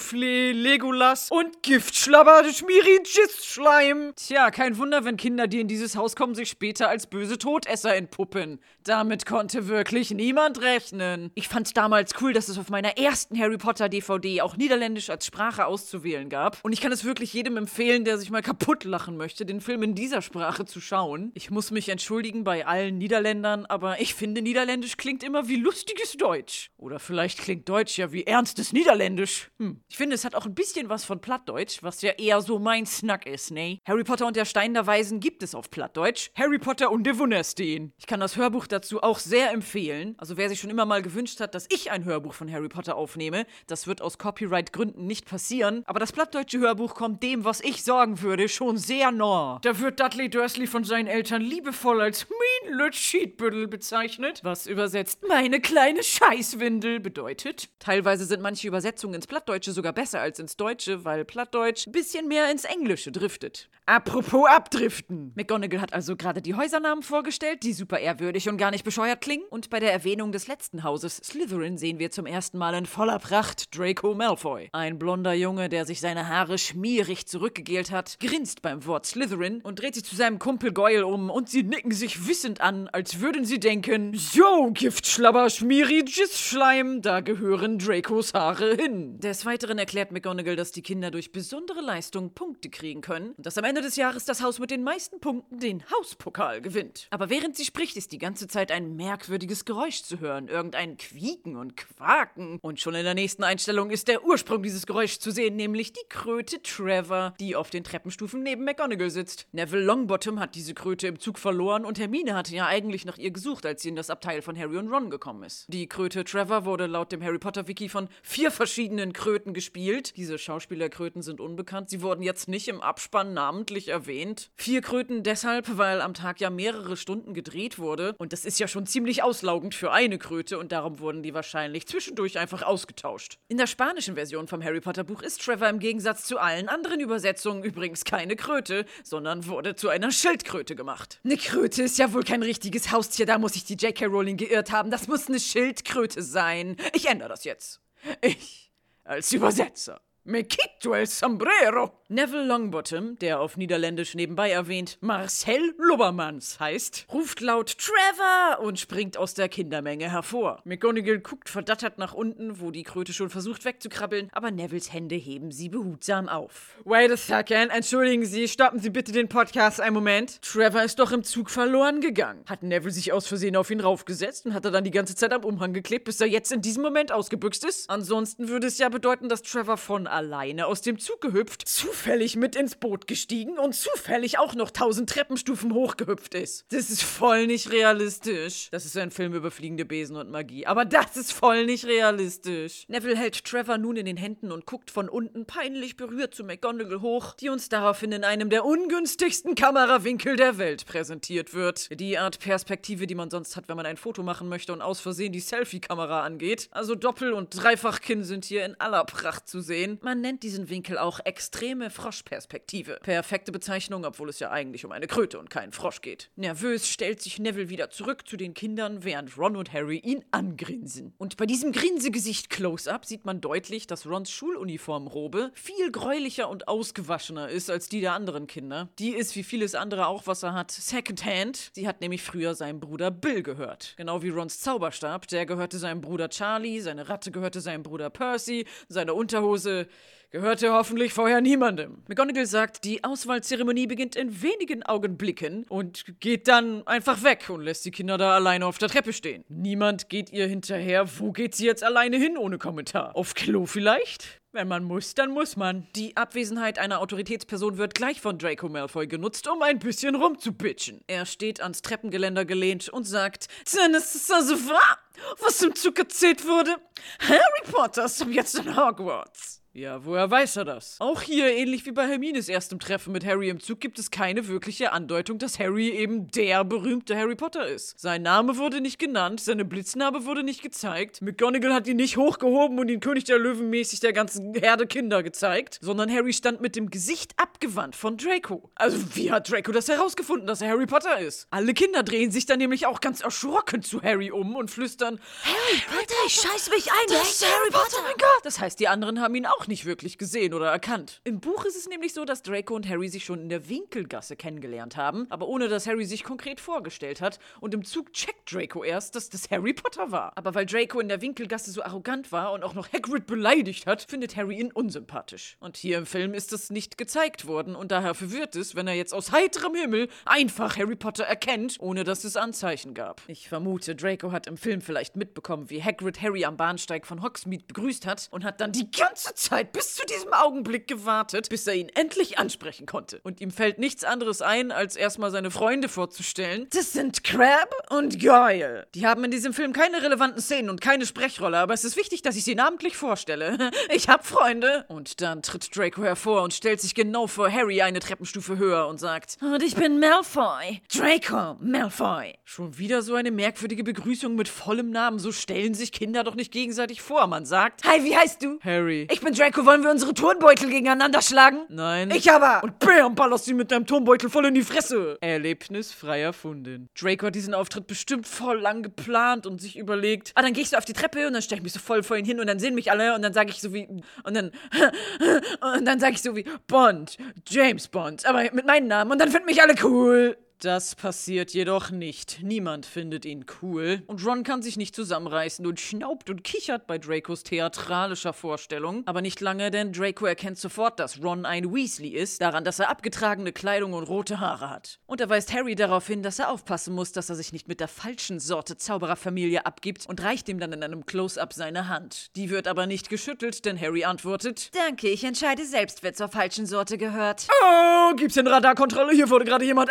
[0.00, 4.12] Sahne-Soufflé, Legolas und Giftschlabber, Schmieri-Schleim.
[4.16, 7.94] Tja, kein Wunder, wenn Kinder, die in dieses Haus kommen, sich später als böse Todesser
[7.94, 8.60] entpuppen.
[8.84, 11.30] Damit konnte wirklich niemand rechnen.
[11.34, 15.26] Ich fand damals cool, dass es auf meiner ersten Harry Potter DVD auch Niederländisch als
[15.26, 16.58] Sprache auszuwählen gab.
[16.62, 19.82] Und ich kann es wirklich jedem empfehlen, der sich mal kaputt lachen möchte, den Film
[19.82, 21.30] in dieser Sprache zu schauen.
[21.34, 26.12] Ich muss mich entschuldigen bei allen Niederländern, aber ich finde, Niederländisch klingt immer wie lustiges
[26.12, 26.70] Deutsch.
[26.78, 29.50] Oder vielleicht klingt Deutsch ja wie ernstes Niederländisch.
[29.58, 29.80] Hm.
[29.90, 32.86] Ich finde, es hat auch ein bisschen was von Plattdeutsch, was ja eher so mein
[32.86, 33.80] Snack ist, ne?
[33.84, 36.30] Harry Potter und der Stein der Weisen gibt es auf Plattdeutsch.
[36.36, 37.92] Harry Potter und der Wunderstein.
[37.98, 40.14] Ich kann das Hörbuch dazu auch sehr empfehlen.
[40.18, 42.94] Also wer sich schon immer mal gewünscht hat, dass ich ein Hörbuch von Harry Potter
[42.94, 45.82] aufnehme, das wird aus Copyright-Gründen nicht passieren.
[45.86, 49.58] Aber das plattdeutsche Hörbuch kommt dem, was ich sorgen würde, schon sehr nah.
[49.62, 54.38] Da wird Dudley Dursley von seinen Eltern liebevoll als Mean Little Sheetbüttel bezeichnet.
[54.44, 57.70] Was übersetzt meine kleine Scheißwindel bedeutet.
[57.80, 62.28] Teilweise sind manche Übersetzungen ins Plattdeutsche sogar besser als ins Deutsche, weil Plattdeutsch ein bisschen
[62.28, 63.70] mehr ins Englische driftet.
[63.86, 65.32] Apropos abdriften.
[65.34, 69.42] McGonagall hat also gerade die Häusernamen vorgestellt, die super ehrwürdig und gar nicht bescheuert klingen.
[69.50, 73.18] Und bei der Erwähnung des letzten Hauses, Slytherin, sehen wir zum ersten Mal in voller
[73.18, 74.68] Pracht Draco Malfoy.
[74.72, 79.80] Ein blonder Junge, der sich seine Haare schmierig zurückgegelt hat, grinst beim Wort Slytherin und
[79.80, 83.44] dreht sich zu seinem Kumpel Goyle um und sie nicken sich wissend an, als würden
[83.44, 89.18] sie denken, So, Giftschlabber, schmieriges Schleim, da gehören Dracos Haare hin.
[89.18, 93.58] Des Weiteren erklärt McGonagall, dass die Kinder durch besondere Leistung Punkte kriegen können und dass
[93.58, 97.06] am Ende des Jahres das Haus mit den meisten Punkten den Hauspokal gewinnt.
[97.10, 101.56] Aber während sie spricht, ist die ganze Zeit ein merkwürdiges Geräusch zu hören, irgendein Quieken
[101.56, 102.58] und Quaken.
[102.62, 106.08] Und schon in der nächsten Einstellung ist der Ursprung dieses Geräuschs zu sehen, nämlich die
[106.08, 109.46] Kröte Trevor, die auf den Treppenstufen neben McGonagall sitzt.
[109.52, 113.30] Neville Longbottom hat diese Kröte im Zug verloren und Hermine hatte ja eigentlich nach ihr
[113.30, 115.66] gesucht, als sie in das Abteil von Harry und Ron gekommen ist.
[115.68, 120.16] Die Kröte Trevor wurde laut dem Harry Potter Wiki von vier verschiedenen Kröten gespielt.
[120.16, 121.90] Diese Schauspielerkröten sind unbekannt.
[121.90, 124.50] Sie wurden jetzt nicht im Abspann namentlich erwähnt.
[124.56, 128.14] Vier Kröten deshalb, weil am Tag ja mehrere Stunden gedreht wurde.
[128.16, 131.86] Und das ist ja schon ziemlich auslaugend für eine Kröte und darum wurden die wahrscheinlich
[131.86, 133.36] zwischendurch einfach ausgetauscht.
[133.48, 137.00] In der spanischen Version vom Harry Potter Buch ist Trevor im Gegensatz zu allen anderen
[137.00, 141.20] Übersetzungen übrigens keine Kröte, sondern wurde zu einer Schildkröte gemacht.
[141.22, 144.06] Eine Kröte ist ja wohl kein richtiges Haustier, da muss sich die J.K.
[144.06, 144.90] Rowling geirrt haben.
[144.90, 146.78] Das muss eine Schildkröte sein.
[146.94, 147.82] Ich ändere das jetzt.
[148.22, 148.69] Ich
[149.04, 150.00] als Übersetzer.
[150.24, 151.92] Me quito el sombrero.
[152.08, 159.16] Neville Longbottom, der auf Niederländisch nebenbei erwähnt Marcel Lubbermans heißt, ruft laut Trevor und springt
[159.16, 160.60] aus der Kindermenge hervor.
[160.64, 165.52] McGonagall guckt verdattert nach unten, wo die Kröte schon versucht wegzukrabbeln, aber Nevilles Hände heben
[165.52, 166.76] sie behutsam auf.
[166.84, 167.70] Wait a second.
[167.70, 170.42] Entschuldigen Sie, stoppen Sie bitte den Podcast einen Moment.
[170.42, 172.44] Trevor ist doch im Zug verloren gegangen.
[172.46, 175.32] Hat Neville sich aus Versehen auf ihn raufgesetzt und hat er dann die ganze Zeit
[175.32, 177.88] am Umhang geklebt, bis er jetzt in diesem Moment ausgebüxt ist?
[177.88, 182.56] Ansonsten würde es ja bedeuten, dass Trevor von alleine aus dem Zug gehüpft, zufällig mit
[182.56, 186.64] ins Boot gestiegen und zufällig auch noch tausend Treppenstufen hochgehüpft ist.
[186.70, 188.68] Das ist voll nicht realistisch.
[188.70, 192.84] Das ist ein Film über fliegende Besen und Magie, aber das ist voll nicht realistisch.
[192.88, 197.00] Neville hält Trevor nun in den Händen und guckt von unten peinlich berührt zu McGonagall
[197.00, 201.88] hoch, die uns daraufhin in einem der ungünstigsten Kamerawinkel der Welt präsentiert wird.
[201.98, 205.00] Die Art Perspektive, die man sonst hat, wenn man ein Foto machen möchte und aus
[205.00, 206.68] Versehen die Selfie-Kamera angeht.
[206.70, 209.98] Also Doppel- und Dreifachkinn sind hier in aller Pracht zu sehen.
[210.02, 212.98] Man nennt diesen Winkel auch extreme Froschperspektive.
[213.02, 216.30] Perfekte Bezeichnung, obwohl es ja eigentlich um eine Kröte und keinen Frosch geht.
[216.36, 221.12] Nervös stellt sich Neville wieder zurück zu den Kindern, während Ron und Harry ihn angrinsen.
[221.18, 227.50] Und bei diesem Grinsegesicht Close-Up sieht man deutlich, dass Rons Schuluniformrobe viel gräulicher und ausgewaschener
[227.50, 228.88] ist als die der anderen Kinder.
[228.98, 231.70] Die ist wie vieles andere auch, was er hat, Secondhand.
[231.74, 233.94] Sie hat nämlich früher seinem Bruder Bill gehört.
[233.98, 238.64] Genau wie Rons Zauberstab, der gehörte seinem Bruder Charlie, seine Ratte gehörte seinem Bruder Percy,
[238.88, 239.89] seine Unterhose
[240.30, 242.02] gehörte hoffentlich vorher niemandem.
[242.08, 247.84] McGonagall sagt, die Auswahlzeremonie beginnt in wenigen Augenblicken und geht dann einfach weg und lässt
[247.84, 249.44] die Kinder da alleine auf der Treppe stehen.
[249.48, 251.06] Niemand geht ihr hinterher.
[251.18, 253.16] Wo geht sie jetzt alleine hin ohne Kommentar?
[253.16, 254.40] Auf Klo vielleicht?
[254.52, 255.86] Wenn man muss, dann muss man.
[255.94, 261.02] Die Abwesenheit einer Autoritätsperson wird gleich von Draco Malfoy genutzt, um ein bisschen rumzubitchen.
[261.06, 264.98] Er steht ans Treppengeländer gelehnt und sagt, denn es ist also wahr,
[265.38, 266.76] was im Zug erzählt wurde.
[267.20, 269.59] Harry Potter ist jetzt in Hogwarts.
[269.80, 270.96] Ja, woher weiß er das?
[270.98, 274.46] Auch hier, ähnlich wie bei Hermines erstem Treffen mit Harry im Zug, gibt es keine
[274.46, 277.98] wirkliche Andeutung, dass Harry eben der berühmte Harry Potter ist.
[277.98, 282.78] Sein Name wurde nicht genannt, seine Blitznarbe wurde nicht gezeigt, McGonagall hat ihn nicht hochgehoben
[282.78, 286.76] und ihn König der Löwen mäßig der ganzen Herde Kinder gezeigt, sondern Harry stand mit
[286.76, 288.68] dem Gesicht abgewandt von Draco.
[288.74, 291.46] Also, wie hat Draco das herausgefunden, dass er Harry Potter ist?
[291.50, 295.80] Alle Kinder drehen sich dann nämlich auch ganz erschrocken zu Harry um und flüstern: Harry
[295.86, 297.96] Potter, ich scheiß mich ein, der ist Harry Potter.
[297.98, 298.44] Oh mein Gott!
[298.44, 301.20] Das heißt, die anderen haben ihn auch nicht wirklich gesehen oder erkannt.
[301.24, 304.36] Im Buch ist es nämlich so, dass Draco und Harry sich schon in der Winkelgasse
[304.36, 307.38] kennengelernt haben, aber ohne dass Harry sich konkret vorgestellt hat.
[307.60, 310.32] Und im Zug checkt Draco erst, dass das Harry Potter war.
[310.34, 314.02] Aber weil Draco in der Winkelgasse so arrogant war und auch noch Hagrid beleidigt hat,
[314.02, 315.56] findet Harry ihn unsympathisch.
[315.60, 318.94] Und hier im Film ist das nicht gezeigt worden und daher verwirrt es, wenn er
[318.94, 323.22] jetzt aus heiterem Himmel einfach Harry Potter erkennt, ohne dass es Anzeichen gab.
[323.28, 327.64] Ich vermute, Draco hat im Film vielleicht mitbekommen, wie Hagrid Harry am Bahnsteig von Hogsmeade
[327.68, 331.74] begrüßt hat und hat dann die ganze Zeit bis zu diesem Augenblick gewartet, bis er
[331.74, 333.20] ihn endlich ansprechen konnte.
[333.22, 336.68] Und ihm fällt nichts anderes ein, als erstmal seine Freunde vorzustellen.
[336.72, 338.86] Das sind Crab und Goyle.
[338.94, 342.22] Die haben in diesem Film keine relevanten Szenen und keine Sprechrolle, aber es ist wichtig,
[342.22, 343.58] dass ich sie namentlich vorstelle.
[343.92, 344.84] Ich hab Freunde.
[344.88, 348.98] Und dann tritt Draco hervor und stellt sich genau vor Harry eine Treppenstufe höher und
[348.98, 350.80] sagt: Und ich bin Malfoy.
[350.94, 352.34] Draco Malfoy.
[352.44, 355.18] Schon wieder so eine merkwürdige Begrüßung mit vollem Namen.
[355.18, 357.26] So stellen sich Kinder doch nicht gegenseitig vor.
[357.26, 358.60] Man sagt: Hi, wie heißt du?
[358.62, 359.08] Harry.
[359.10, 361.60] Ich bin Draco, wollen wir unsere Turnbeutel gegeneinander schlagen?
[361.70, 362.10] Nein.
[362.10, 362.62] Ich aber.
[362.62, 365.16] Und bam, ballerst sie mit deinem Turmbeutel voll in die Fresse.
[365.22, 366.90] Erlebnis frei erfunden.
[366.94, 370.68] Draco hat diesen Auftritt bestimmt voll lang geplant und sich überlegt, ah, dann gehe ich
[370.68, 372.48] so auf die Treppe und dann stelle ich mich so voll vor ihn hin und
[372.48, 373.88] dann sehen mich alle und dann sage ich so wie,
[374.24, 374.50] und dann,
[375.74, 377.16] und dann sage ich so wie, Bond,
[377.48, 380.36] James Bond, aber mit meinem Namen und dann finden mich alle cool.
[380.60, 382.40] Das passiert jedoch nicht.
[382.42, 384.02] Niemand findet ihn cool.
[384.06, 389.02] Und Ron kann sich nicht zusammenreißen und schnaubt und kichert bei Dracos theatralischer Vorstellung.
[389.06, 392.90] Aber nicht lange, denn Draco erkennt sofort, dass Ron ein Weasley ist, daran, dass er
[392.90, 394.98] abgetragene Kleidung und rote Haare hat.
[395.06, 397.80] Und er weist Harry darauf hin, dass er aufpassen muss, dass er sich nicht mit
[397.80, 402.36] der falschen Sorte Zaubererfamilie abgibt und reicht ihm dann in einem Close-up seine Hand.
[402.36, 406.66] Die wird aber nicht geschüttelt, denn Harry antwortet: Danke, ich entscheide selbst, wer zur falschen
[406.66, 407.48] Sorte gehört.
[407.62, 409.14] Oh, gibt's denn Radarkontrolle?
[409.14, 409.90] Hier wurde gerade jemand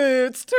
[0.00, 0.54] abgeblitzt.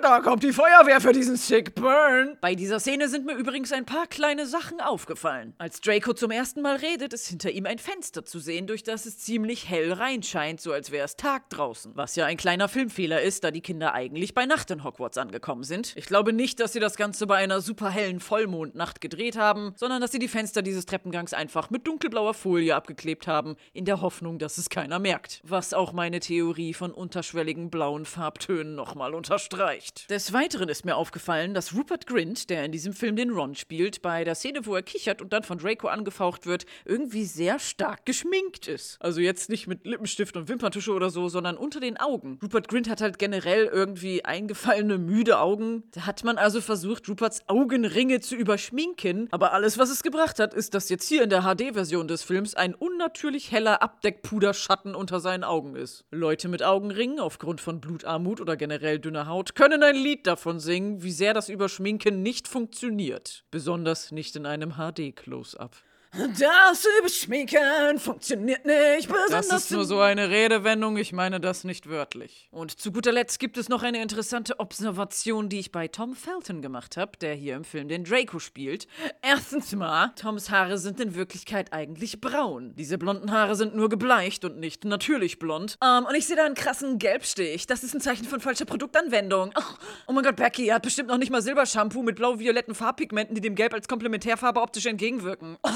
[0.00, 2.36] Da kommt die Feuerwehr für diesen Sick Burn.
[2.40, 5.54] Bei dieser Szene sind mir übrigens ein paar kleine Sachen aufgefallen.
[5.58, 9.06] Als Draco zum ersten Mal redet, ist hinter ihm ein Fenster zu sehen, durch das
[9.06, 11.92] es ziemlich hell reinscheint, so als wäre es Tag draußen.
[11.96, 15.64] Was ja ein kleiner Filmfehler ist, da die Kinder eigentlich bei Nacht in Hogwarts angekommen
[15.64, 15.94] sind.
[15.96, 20.00] Ich glaube nicht, dass sie das Ganze bei einer super hellen Vollmondnacht gedreht haben, sondern
[20.00, 24.38] dass sie die Fenster dieses Treppengangs einfach mit dunkelblauer Folie abgeklebt haben, in der Hoffnung,
[24.38, 25.40] dass es keiner merkt.
[25.42, 30.10] Was auch meine Theorie von unterschwelligen blauen Farbtönen nochmal unterstreicht.
[30.10, 34.02] Des Weiteren ist mir aufgefallen, dass Rupert Grint, der in diesem Film den Ron spielt,
[34.02, 38.04] bei der Szene, wo er kichert und dann von Draco angefaucht wird, irgendwie sehr stark
[38.06, 38.96] geschminkt ist.
[39.00, 42.40] Also jetzt nicht mit Lippenstift und Wimperntusche oder so, sondern unter den Augen.
[42.42, 45.84] Rupert Grint hat halt generell irgendwie eingefallene, müde Augen.
[45.92, 49.28] Da hat man also versucht, Ruperts Augenringe zu überschminken.
[49.30, 52.56] Aber alles, was es gebracht hat, ist, dass jetzt hier in der HD-Version des Films
[52.56, 56.04] ein unnatürlich heller Abdeckpuderschatten unter seinen Augen ist.
[56.10, 61.02] Leute mit Augenringen aufgrund von Blutarmut oder generell dünner Haut können ein Lied davon singen,
[61.02, 63.44] wie sehr das Überschminken nicht funktioniert.
[63.50, 65.76] Besonders nicht in einem HD-Close-Up.
[66.12, 69.48] Das Überschminken funktioniert nicht besonders.
[69.48, 72.48] Das ist nur so eine Redewendung, ich meine das nicht wörtlich.
[72.50, 76.62] Und zu guter Letzt gibt es noch eine interessante Observation, die ich bei Tom Felton
[76.62, 78.88] gemacht habe, der hier im Film den Draco spielt.
[79.20, 82.74] Erstens mal, Toms Haare sind in Wirklichkeit eigentlich braun.
[82.74, 85.76] Diese blonden Haare sind nur gebleicht und nicht natürlich blond.
[85.84, 87.66] Ähm, und ich sehe da einen krassen Gelbstich.
[87.66, 89.52] Das ist ein Zeichen von falscher Produktanwendung.
[89.56, 89.62] Oh,
[90.08, 93.40] oh mein Gott, Becky, er hat bestimmt noch nicht mal Silbershampoo mit blau-violetten Farbpigmenten, die
[93.42, 95.58] dem Gelb als Komplementärfarbe optisch entgegenwirken.
[95.62, 95.70] Oh.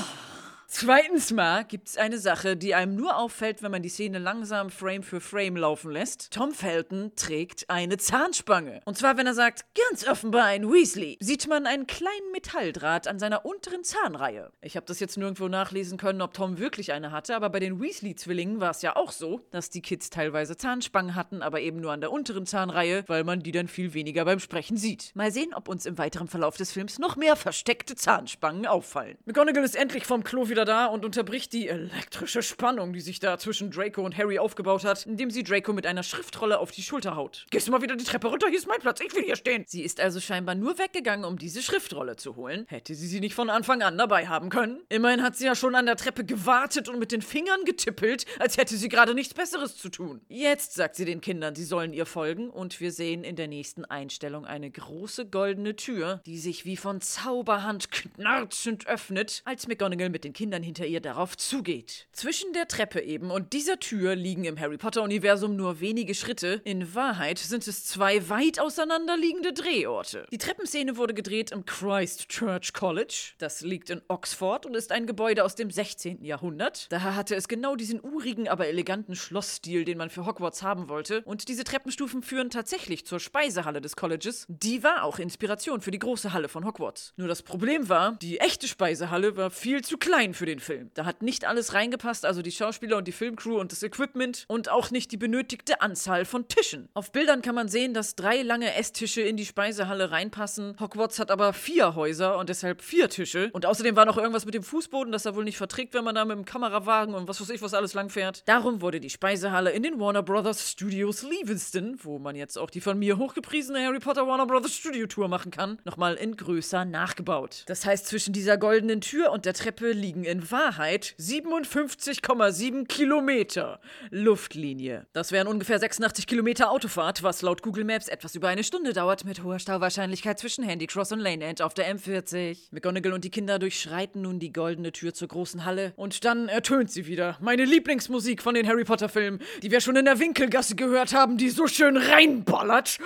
[0.75, 4.71] Zweitens mal gibt es eine Sache, die einem nur auffällt, wenn man die Szene langsam
[4.71, 6.33] Frame für Frame laufen lässt.
[6.33, 8.81] Tom Felton trägt eine Zahnspange.
[8.87, 13.19] Und zwar, wenn er sagt, ganz offenbar ein Weasley, sieht man einen kleinen Metalldraht an
[13.19, 14.51] seiner unteren Zahnreihe.
[14.63, 17.79] Ich habe das jetzt nirgendwo nachlesen können, ob Tom wirklich eine hatte, aber bei den
[17.79, 21.93] Weasley-Zwillingen war es ja auch so, dass die Kids teilweise Zahnspangen hatten, aber eben nur
[21.93, 25.15] an der unteren Zahnreihe, weil man die dann viel weniger beim Sprechen sieht.
[25.15, 29.19] Mal sehen, ob uns im weiteren Verlauf des Films noch mehr versteckte Zahnspangen auffallen.
[29.27, 33.39] McGonagall ist endlich vom Klo wieder da und unterbricht die elektrische Spannung, die sich da
[33.39, 37.17] zwischen Draco und Harry aufgebaut hat, indem sie Draco mit einer Schriftrolle auf die Schulter
[37.17, 37.47] haut.
[37.51, 38.49] Gehst du mal wieder die Treppe runter?
[38.49, 39.01] Hier ist mein Platz.
[39.01, 39.65] Ich will hier stehen.
[39.67, 42.67] Sie ist also scheinbar nur weggegangen, um diese Schriftrolle zu holen.
[42.69, 44.81] Hätte sie sie nicht von Anfang an dabei haben können?
[44.89, 48.59] Immerhin hat sie ja schon an der Treppe gewartet und mit den Fingern getippelt, als
[48.59, 50.21] hätte sie gerade nichts Besseres zu tun.
[50.29, 53.85] Jetzt sagt sie den Kindern, sie sollen ihr folgen und wir sehen in der nächsten
[53.85, 60.25] Einstellung eine große goldene Tür, die sich wie von Zauberhand knarzend öffnet, als McGonagall mit
[60.25, 62.09] den Kindern Kindern hinter ihr darauf zugeht.
[62.13, 66.61] Zwischen der Treppe eben und dieser Tür liegen im Harry Potter-Universum nur wenige Schritte.
[66.65, 70.27] In Wahrheit sind es zwei weit auseinanderliegende Drehorte.
[70.31, 73.33] Die Treppenszene wurde gedreht im Christ Church College.
[73.39, 76.23] Das liegt in Oxford und ist ein Gebäude aus dem 16.
[76.23, 76.93] Jahrhundert.
[76.93, 81.23] Daher hatte es genau diesen urigen, aber eleganten Schlossstil, den man für Hogwarts haben wollte.
[81.23, 84.45] Und diese Treppenstufen führen tatsächlich zur Speisehalle des Colleges.
[84.49, 87.15] Die war auch Inspiration für die große Halle von Hogwarts.
[87.17, 90.91] Nur das Problem war, die echte Speisehalle war viel zu klein für den Film.
[90.95, 94.71] Da hat nicht alles reingepasst, also die Schauspieler und die Filmcrew und das Equipment und
[94.71, 96.89] auch nicht die benötigte Anzahl von Tischen.
[96.95, 100.77] Auf Bildern kann man sehen, dass drei lange Esstische in die Speisehalle reinpassen.
[100.81, 103.51] Hogwarts hat aber vier Häuser und deshalb vier Tische.
[103.53, 106.15] Und außerdem war noch irgendwas mit dem Fußboden, das er wohl nicht verträgt, wenn man
[106.15, 108.43] da mit dem Kamerawagen und was weiß ich was alles langfährt.
[108.47, 112.81] Darum wurde die Speisehalle in den Warner Brothers Studios Leavesden, wo man jetzt auch die
[112.81, 117.65] von mir hochgepriesene Harry Potter Warner Brothers Studio Tour machen kann, nochmal in größer nachgebaut.
[117.67, 125.07] Das heißt, zwischen dieser goldenen Tür und der Treppe liegen in Wahrheit 57,7 Kilometer Luftlinie.
[125.13, 129.25] Das wären ungefähr 86 Kilometer Autofahrt, was laut Google Maps etwas über eine Stunde dauert,
[129.25, 132.69] mit hoher Stauwahrscheinlichkeit zwischen Handycross und Lane End auf der M40.
[132.71, 136.91] McGonagall und die Kinder durchschreiten nun die goldene Tür zur großen Halle und dann ertönt
[136.91, 137.37] sie wieder.
[137.41, 141.37] Meine Lieblingsmusik von den Harry Potter Filmen, die wir schon in der Winkelgasse gehört haben,
[141.37, 142.99] die so schön reinballert.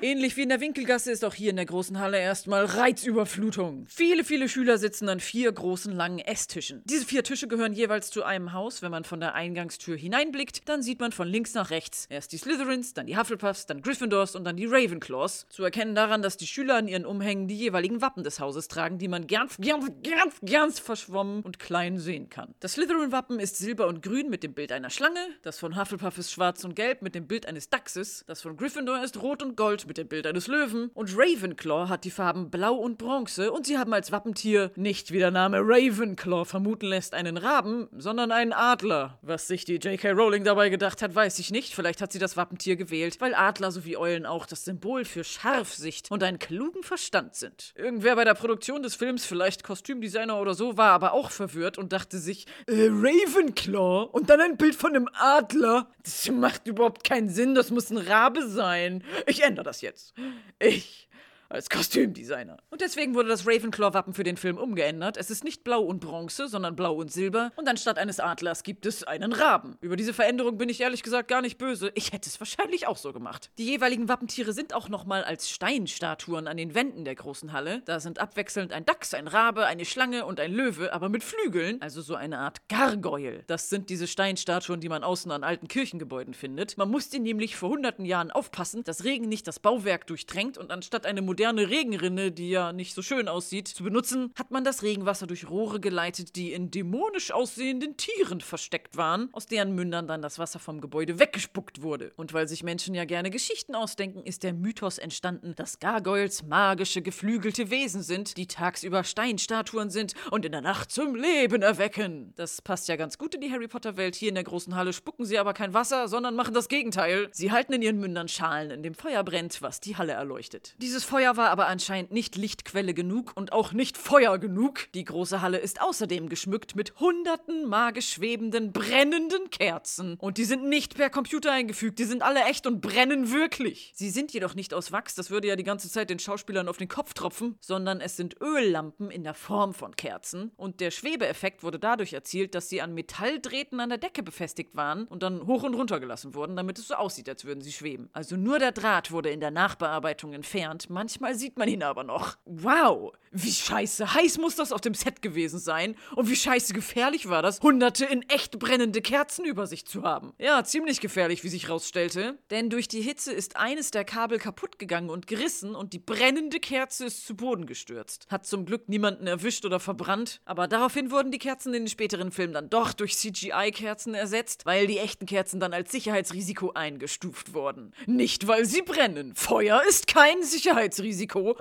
[0.00, 3.86] Ähnlich wie in der Winkelgasse ist auch hier in der großen Halle erstmal Reizüberflutung.
[3.88, 6.82] Viele, viele Schüler sitzen an vier großen langen Esstischen.
[6.84, 8.82] Diese vier Tische gehören jeweils zu einem Haus.
[8.82, 12.38] Wenn man von der Eingangstür hineinblickt, dann sieht man von links nach rechts erst die
[12.38, 15.46] Slytherins, dann die Hufflepuffs, dann Gryffindors und dann die Ravenclaws.
[15.48, 18.98] Zu erkennen daran, dass die Schüler an ihren Umhängen die jeweiligen Wappen des Hauses tragen,
[18.98, 22.54] die man ganz, ganz, ganz, ganz verschwommen und klein sehen kann.
[22.60, 25.20] Das Slytherin-Wappen ist silber und grün mit dem Bild einer Schlange.
[25.42, 28.24] Das von Hufflepuff ist schwarz und gelb mit dem Bild eines Dachses.
[28.26, 30.90] Das von Gryffindor ist rot und gold mit dem Bild eines Löwen.
[30.94, 35.18] Und Ravenclaw hat die Farben blau und bronze und sie haben als Wappentier nicht wie
[35.18, 39.18] der Name Ravenclaw vermuten lässt einen Raben, sondern einen Adler.
[39.22, 40.10] Was sich die J.K.
[40.12, 41.74] Rowling dabei gedacht hat, weiß ich nicht.
[41.74, 46.10] Vielleicht hat sie das Wappentier gewählt, weil Adler sowie Eulen auch das Symbol für Scharfsicht
[46.10, 47.72] und einen klugen Verstand sind.
[47.76, 51.92] Irgendwer bei der Produktion des Films, vielleicht Kostümdesigner oder so, war aber auch verwirrt und
[51.92, 55.88] dachte sich, äh, Ravenclaw und dann ein Bild von einem Adler.
[56.02, 59.04] Das macht überhaupt keinen Sinn, das muss ein Rabe sein.
[59.26, 60.14] Ich ändere das jetzt.
[60.58, 61.08] Ich
[61.52, 62.56] als Kostümdesigner.
[62.70, 65.16] Und deswegen wurde das Ravenclaw-Wappen für den Film umgeändert.
[65.16, 67.52] Es ist nicht blau und bronze, sondern blau und silber.
[67.56, 69.76] Und anstatt eines Adlers gibt es einen Raben.
[69.80, 71.92] Über diese Veränderung bin ich ehrlich gesagt gar nicht böse.
[71.94, 73.50] Ich hätte es wahrscheinlich auch so gemacht.
[73.58, 77.82] Die jeweiligen Wappentiere sind auch nochmal als Steinstatuen an den Wänden der großen Halle.
[77.84, 81.80] Da sind abwechselnd ein Dachs, ein Rabe, eine Schlange und ein Löwe, aber mit Flügeln,
[81.82, 83.44] also so eine Art Gargoyle.
[83.46, 86.78] Das sind diese Steinstatuen, die man außen an alten Kirchengebäuden findet.
[86.78, 91.04] Man musste nämlich vor hunderten Jahren aufpassen, dass Regen nicht das Bauwerk durchdrängt und anstatt
[91.04, 94.84] eine moderne moderne Regenrinne, die ja nicht so schön aussieht, zu benutzen, hat man das
[94.84, 100.22] Regenwasser durch Rohre geleitet, die in dämonisch aussehenden Tieren versteckt waren, aus deren Mündern dann
[100.22, 102.12] das Wasser vom Gebäude weggespuckt wurde.
[102.14, 107.02] Und weil sich Menschen ja gerne Geschichten ausdenken, ist der Mythos entstanden, dass Gargoyles magische,
[107.02, 112.34] geflügelte Wesen sind, die tagsüber Steinstatuen sind und in der Nacht zum Leben erwecken.
[112.36, 114.14] Das passt ja ganz gut in die Harry Potter-Welt.
[114.14, 117.30] Hier in der großen Halle spucken sie aber kein Wasser, sondern machen das Gegenteil.
[117.32, 120.76] Sie halten in ihren Mündern Schalen, in dem Feuer brennt, was die Halle erleuchtet.
[120.78, 124.88] Dieses Feuer war aber anscheinend nicht Lichtquelle genug und auch nicht Feuer genug.
[124.94, 130.16] Die große Halle ist außerdem geschmückt mit hunderten magisch schwebenden, brennenden Kerzen.
[130.18, 133.92] Und die sind nicht per Computer eingefügt, die sind alle echt und brennen wirklich.
[133.94, 136.76] Sie sind jedoch nicht aus Wachs, das würde ja die ganze Zeit den Schauspielern auf
[136.76, 140.52] den Kopf tropfen, sondern es sind Öllampen in der Form von Kerzen.
[140.56, 145.04] Und der Schwebeeffekt wurde dadurch erzielt, dass sie an Metalldrähten an der Decke befestigt waren
[145.06, 148.10] und dann hoch und runter gelassen wurden, damit es so aussieht, als würden sie schweben.
[148.12, 150.90] Also nur der Draht wurde in der Nachbearbeitung entfernt.
[150.90, 152.36] Manchmal sieht man ihn aber noch.
[152.44, 157.28] Wow, wie scheiße heiß muss das auf dem Set gewesen sein und wie scheiße gefährlich
[157.28, 160.34] war das, hunderte in echt brennende Kerzen über sich zu haben.
[160.38, 164.78] Ja, ziemlich gefährlich, wie sich rausstellte, denn durch die Hitze ist eines der Kabel kaputt
[164.78, 168.26] gegangen und gerissen und die brennende Kerze ist zu Boden gestürzt.
[168.28, 172.32] Hat zum Glück niemanden erwischt oder verbrannt, aber daraufhin wurden die Kerzen in den späteren
[172.32, 177.92] Filmen dann doch durch CGI-Kerzen ersetzt, weil die echten Kerzen dann als Sicherheitsrisiko eingestuft wurden.
[178.06, 179.34] Nicht, weil sie brennen.
[179.34, 181.11] Feuer ist kein Sicherheitsrisiko,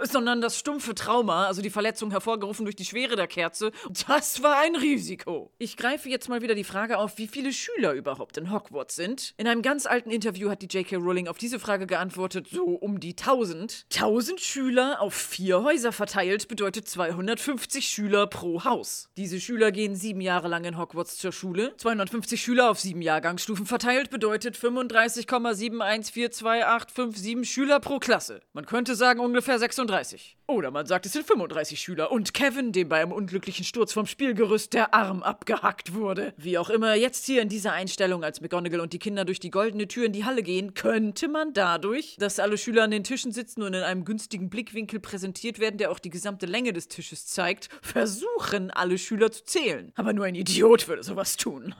[0.03, 3.71] sondern das stumpfe Trauma, also die Verletzung hervorgerufen durch die Schwere der Kerze,
[4.07, 5.51] das war ein Risiko.
[5.57, 9.33] Ich greife jetzt mal wieder die Frage auf, wie viele Schüler überhaupt in Hogwarts sind.
[9.37, 10.97] In einem ganz alten Interview hat die J.K.
[10.97, 13.85] Rowling auf diese Frage geantwortet, so um die 1000.
[13.93, 19.09] 1000 Schüler auf vier Häuser verteilt bedeutet 250 Schüler pro Haus.
[19.17, 21.75] Diese Schüler gehen sieben Jahre lang in Hogwarts zur Schule.
[21.77, 28.41] 250 Schüler auf sieben Jahrgangsstufen verteilt bedeutet 35,71422857 Schüler pro Klasse.
[28.53, 30.37] Man könnte sagen ungefähr 36.
[30.45, 34.05] Oder man sagt, es sind 35 Schüler und Kevin, dem bei einem unglücklichen Sturz vom
[34.05, 36.33] Spielgerüst der Arm abgehackt wurde.
[36.35, 39.49] Wie auch immer, jetzt hier in dieser Einstellung, als McGonagall und die Kinder durch die
[39.49, 43.31] goldene Tür in die Halle gehen, könnte man dadurch, dass alle Schüler an den Tischen
[43.31, 47.27] sitzen und in einem günstigen Blickwinkel präsentiert werden, der auch die gesamte Länge des Tisches
[47.27, 49.93] zeigt, versuchen, alle Schüler zu zählen.
[49.95, 51.73] Aber nur ein Idiot würde sowas tun.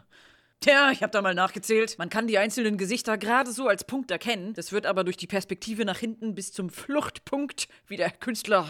[0.64, 1.98] Tja, ich habe da mal nachgezählt.
[1.98, 4.54] Man kann die einzelnen Gesichter gerade so als Punkt erkennen.
[4.54, 8.68] Das wird aber durch die Perspektive nach hinten bis zum Fluchtpunkt, wie der Künstler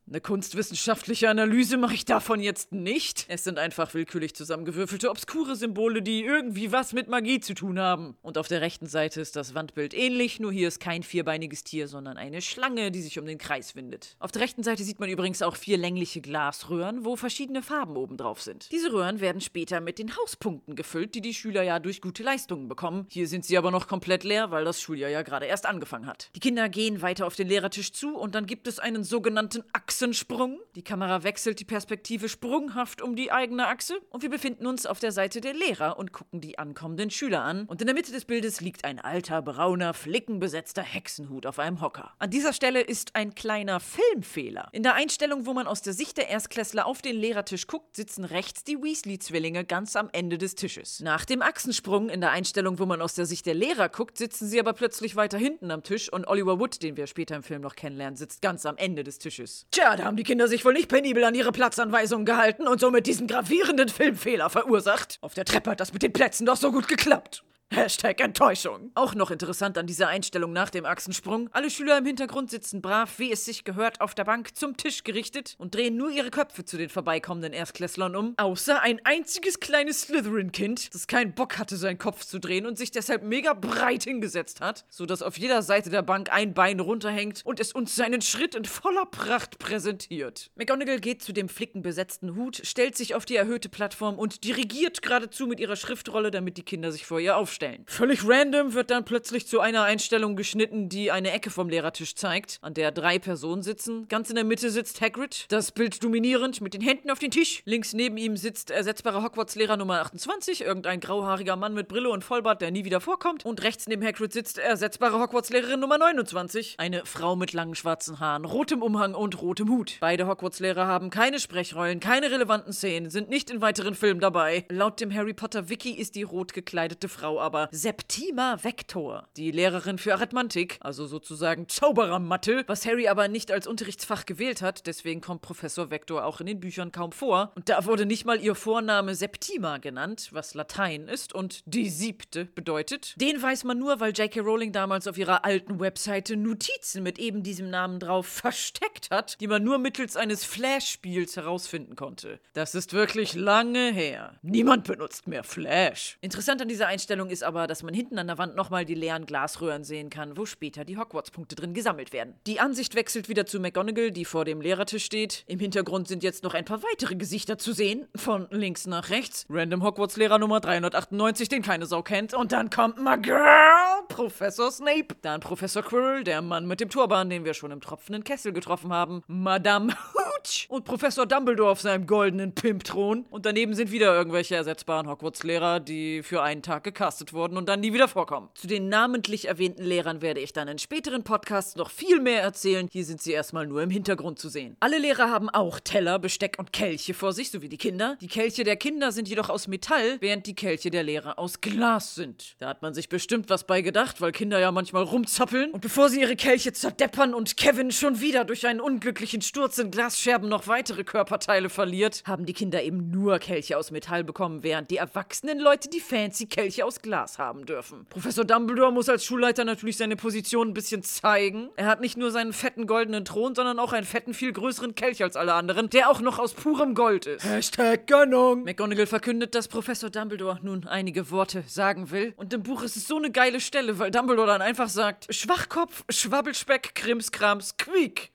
[0.06, 3.26] Eine kunstwissenschaftliche Analyse mache ich davon jetzt nicht.
[3.30, 8.18] Es sind einfach willkürlich zusammengewürfelte, obskure Symbole, die irgendwie was mit Magie zu tun haben.
[8.22, 11.88] Und auf der rechten Seite ist das Wandbild ähnlich, nur hier ist kein vierbeiniges Tier,
[11.88, 14.18] sondern eine Schlange, die sich um den Kreis windet.
[14.20, 18.18] Auf der rechten Seite sieht man übrigens auch vier längliche Glasröhren, wo verschiedene Farben oben
[18.18, 18.70] drauf sind.
[18.74, 22.68] Diese Röhren werden später mit den Hauspunkten gefüllt, die die Schüler ja durch gute Leistungen
[22.68, 23.08] bekommen.
[23.10, 26.30] Hier sind sie aber noch komplett leer, weil das Schuljahr ja gerade erst angefangen hat.
[26.36, 29.64] Die Kinder gehen weiter auf den Lehrertisch zu und dann gibt es einen sogenannten
[29.94, 30.60] Achsensprung.
[30.76, 34.98] Die Kamera wechselt die Perspektive sprunghaft um die eigene Achse und wir befinden uns auf
[34.98, 37.66] der Seite der Lehrer und gucken die ankommenden Schüler an.
[37.68, 42.12] Und in der Mitte des Bildes liegt ein alter, brauner, flickenbesetzter Hexenhut auf einem Hocker.
[42.18, 44.70] An dieser Stelle ist ein kleiner Filmfehler.
[44.72, 48.26] In der Einstellung, wo man aus der Sicht der Erstklässler auf den Lehrertisch guckt, sitzen
[48.26, 51.02] rechts die Weasley-Zwillinge ganz am Ende des Tisches.
[51.02, 54.48] Nach dem Achsensprung in der Einstellung, wo man aus der Sicht der Lehrer guckt, sitzen
[54.48, 57.62] sie aber plötzlich weiter hinten am Tisch und Oliver Wood, den wir später im Film
[57.62, 59.68] noch kennenlernen, sitzt ganz am Ende des Tisches.
[59.84, 63.06] Tja, da haben die Kinder sich wohl nicht penibel an ihre Platzanweisungen gehalten und somit
[63.06, 65.18] diesen gravierenden Filmfehler verursacht.
[65.20, 67.44] Auf der Treppe hat das mit den Plätzen doch so gut geklappt.
[67.76, 68.92] Hashtag Enttäuschung.
[68.94, 71.50] Auch noch interessant an dieser Einstellung nach dem Achsensprung.
[71.54, 75.04] Alle Schüler im Hintergrund sitzen brav, wie es sich gehört, auf der Bank zum Tisch
[75.04, 78.36] gerichtet und drehen nur ihre Köpfe zu den vorbeikommenden Erstklässlern um.
[78.38, 82.92] Außer ein einziges kleines Slytherin-Kind, das keinen Bock hatte, seinen Kopf zu drehen und sich
[82.92, 87.60] deshalb mega breit hingesetzt hat, sodass auf jeder Seite der Bank ein Bein runterhängt und
[87.60, 90.52] es uns seinen Schritt in voller Pracht präsentiert.
[90.54, 95.48] McGonagall geht zu dem flickenbesetzten Hut, stellt sich auf die erhöhte Plattform und dirigiert geradezu
[95.48, 97.84] mit ihrer Schriftrolle, damit die Kinder sich vor ihr aufstellen stellen.
[97.88, 102.58] Völlig random wird dann plötzlich zu einer Einstellung geschnitten, die eine Ecke vom Lehrertisch zeigt,
[102.62, 104.08] an der drei Personen sitzen.
[104.10, 107.62] Ganz in der Mitte sitzt Hagrid, das Bild dominierend mit den Händen auf den Tisch.
[107.66, 112.62] Links neben ihm sitzt ersetzbarer Hogwarts-Lehrer Nummer 28, irgendein grauhaariger Mann mit Brille und Vollbart,
[112.62, 113.46] der nie wieder vorkommt.
[113.46, 118.46] Und rechts neben Hagrid sitzt ersetzbare Hogwarts-Lehrerin Nummer 29, eine Frau mit langen schwarzen Haaren,
[118.46, 119.98] rotem Umhang und rotem Hut.
[120.02, 124.66] Beide Hogwarts-Lehrer haben keine Sprechrollen, keine relevanten Szenen, sind nicht in weiteren Filmen dabei.
[124.70, 129.98] Laut dem Harry Potter Wiki ist die rot gekleidete Frau aber Septima Vector, die Lehrerin
[129.98, 135.42] für Arithmantik, also sozusagen Zauberermathe, was Harry aber nicht als Unterrichtsfach gewählt hat, deswegen kommt
[135.42, 137.52] Professor Vector auch in den Büchern kaum vor.
[137.56, 142.46] Und da wurde nicht mal ihr Vorname Septima genannt, was Latein ist und die siebte
[142.46, 143.20] bedeutet.
[143.20, 144.40] Den weiß man nur, weil J.K.
[144.40, 149.48] Rowling damals auf ihrer alten Webseite Notizen mit eben diesem Namen drauf versteckt hat, die
[149.48, 152.40] man nur mittels eines Flash-Spiels herausfinden konnte.
[152.54, 154.40] Das ist wirklich lange her.
[154.42, 156.18] Niemand benutzt mehr Flash.
[156.22, 159.26] Interessant an dieser Einstellung ist aber, dass man hinten an der Wand nochmal die leeren
[159.26, 162.36] Glasröhren sehen kann, wo später die Hogwarts-Punkte drin gesammelt werden.
[162.46, 165.44] Die Ansicht wechselt wieder zu McGonagall, die vor dem Lehrertisch steht.
[165.48, 168.08] Im Hintergrund sind jetzt noch ein paar weitere Gesichter zu sehen.
[168.16, 169.46] Von links nach rechts.
[169.50, 172.34] Random Hogwarts-Lehrer Nummer 398, den keine Sau kennt.
[172.34, 175.16] Und dann kommt my girl, Professor Snape.
[175.22, 178.92] Dann Professor Quirrell, der Mann mit dem Turban, den wir schon im tropfenden Kessel getroffen
[178.92, 179.24] haben.
[179.28, 179.96] Madame
[180.44, 183.26] Hooch und Professor Dumbledore auf seinem goldenen Pimpthron.
[183.30, 187.80] Und daneben sind wieder irgendwelche ersetzbaren Hogwarts-Lehrer, die für einen Tag gecastet wurden und dann
[187.80, 188.50] nie wieder vorkommen.
[188.54, 192.88] Zu den namentlich erwähnten Lehrern werde ich dann in späteren Podcasts noch viel mehr erzählen.
[192.92, 194.76] Hier sind sie erstmal nur im Hintergrund zu sehen.
[194.80, 198.18] Alle Lehrer haben auch Teller, Besteck und Kelche vor sich, so wie die Kinder.
[198.22, 202.16] Die Kelche der Kinder sind jedoch aus Metall, während die Kelche der Lehrer aus Glas
[202.16, 202.56] sind.
[202.60, 205.72] Da hat man sich bestimmt was bei gedacht, weil Kinder ja manchmal rumzappeln.
[205.72, 209.92] Und bevor sie ihre Kelche zerdeppern und Kevin schon wieder durch einen unglücklichen Sturz in
[209.92, 214.90] Glasscherben noch weitere Körperteile verliert, haben die Kinder eben nur Kelche aus Metall bekommen, während
[214.92, 218.06] die erwachsenen Leute die fancy Kelche aus Glas haben dürfen.
[218.10, 221.70] Professor Dumbledore muss als Schulleiter natürlich seine Position ein bisschen zeigen.
[221.76, 225.24] Er hat nicht nur seinen fetten goldenen Thron, sondern auch einen fetten, viel größeren Kelch
[225.24, 227.46] als alle anderen, der auch noch aus purem Gold ist.
[227.46, 228.64] Hashtag Gönnung.
[228.64, 232.34] McGonagall verkündet, dass Professor Dumbledore nun einige Worte sagen will.
[232.38, 236.04] Und im Buch ist es so eine geile Stelle, weil Dumbledore dann einfach sagt: Schwachkopf,
[236.10, 238.33] Schwabbelspeck, Krimskrams, Quiek.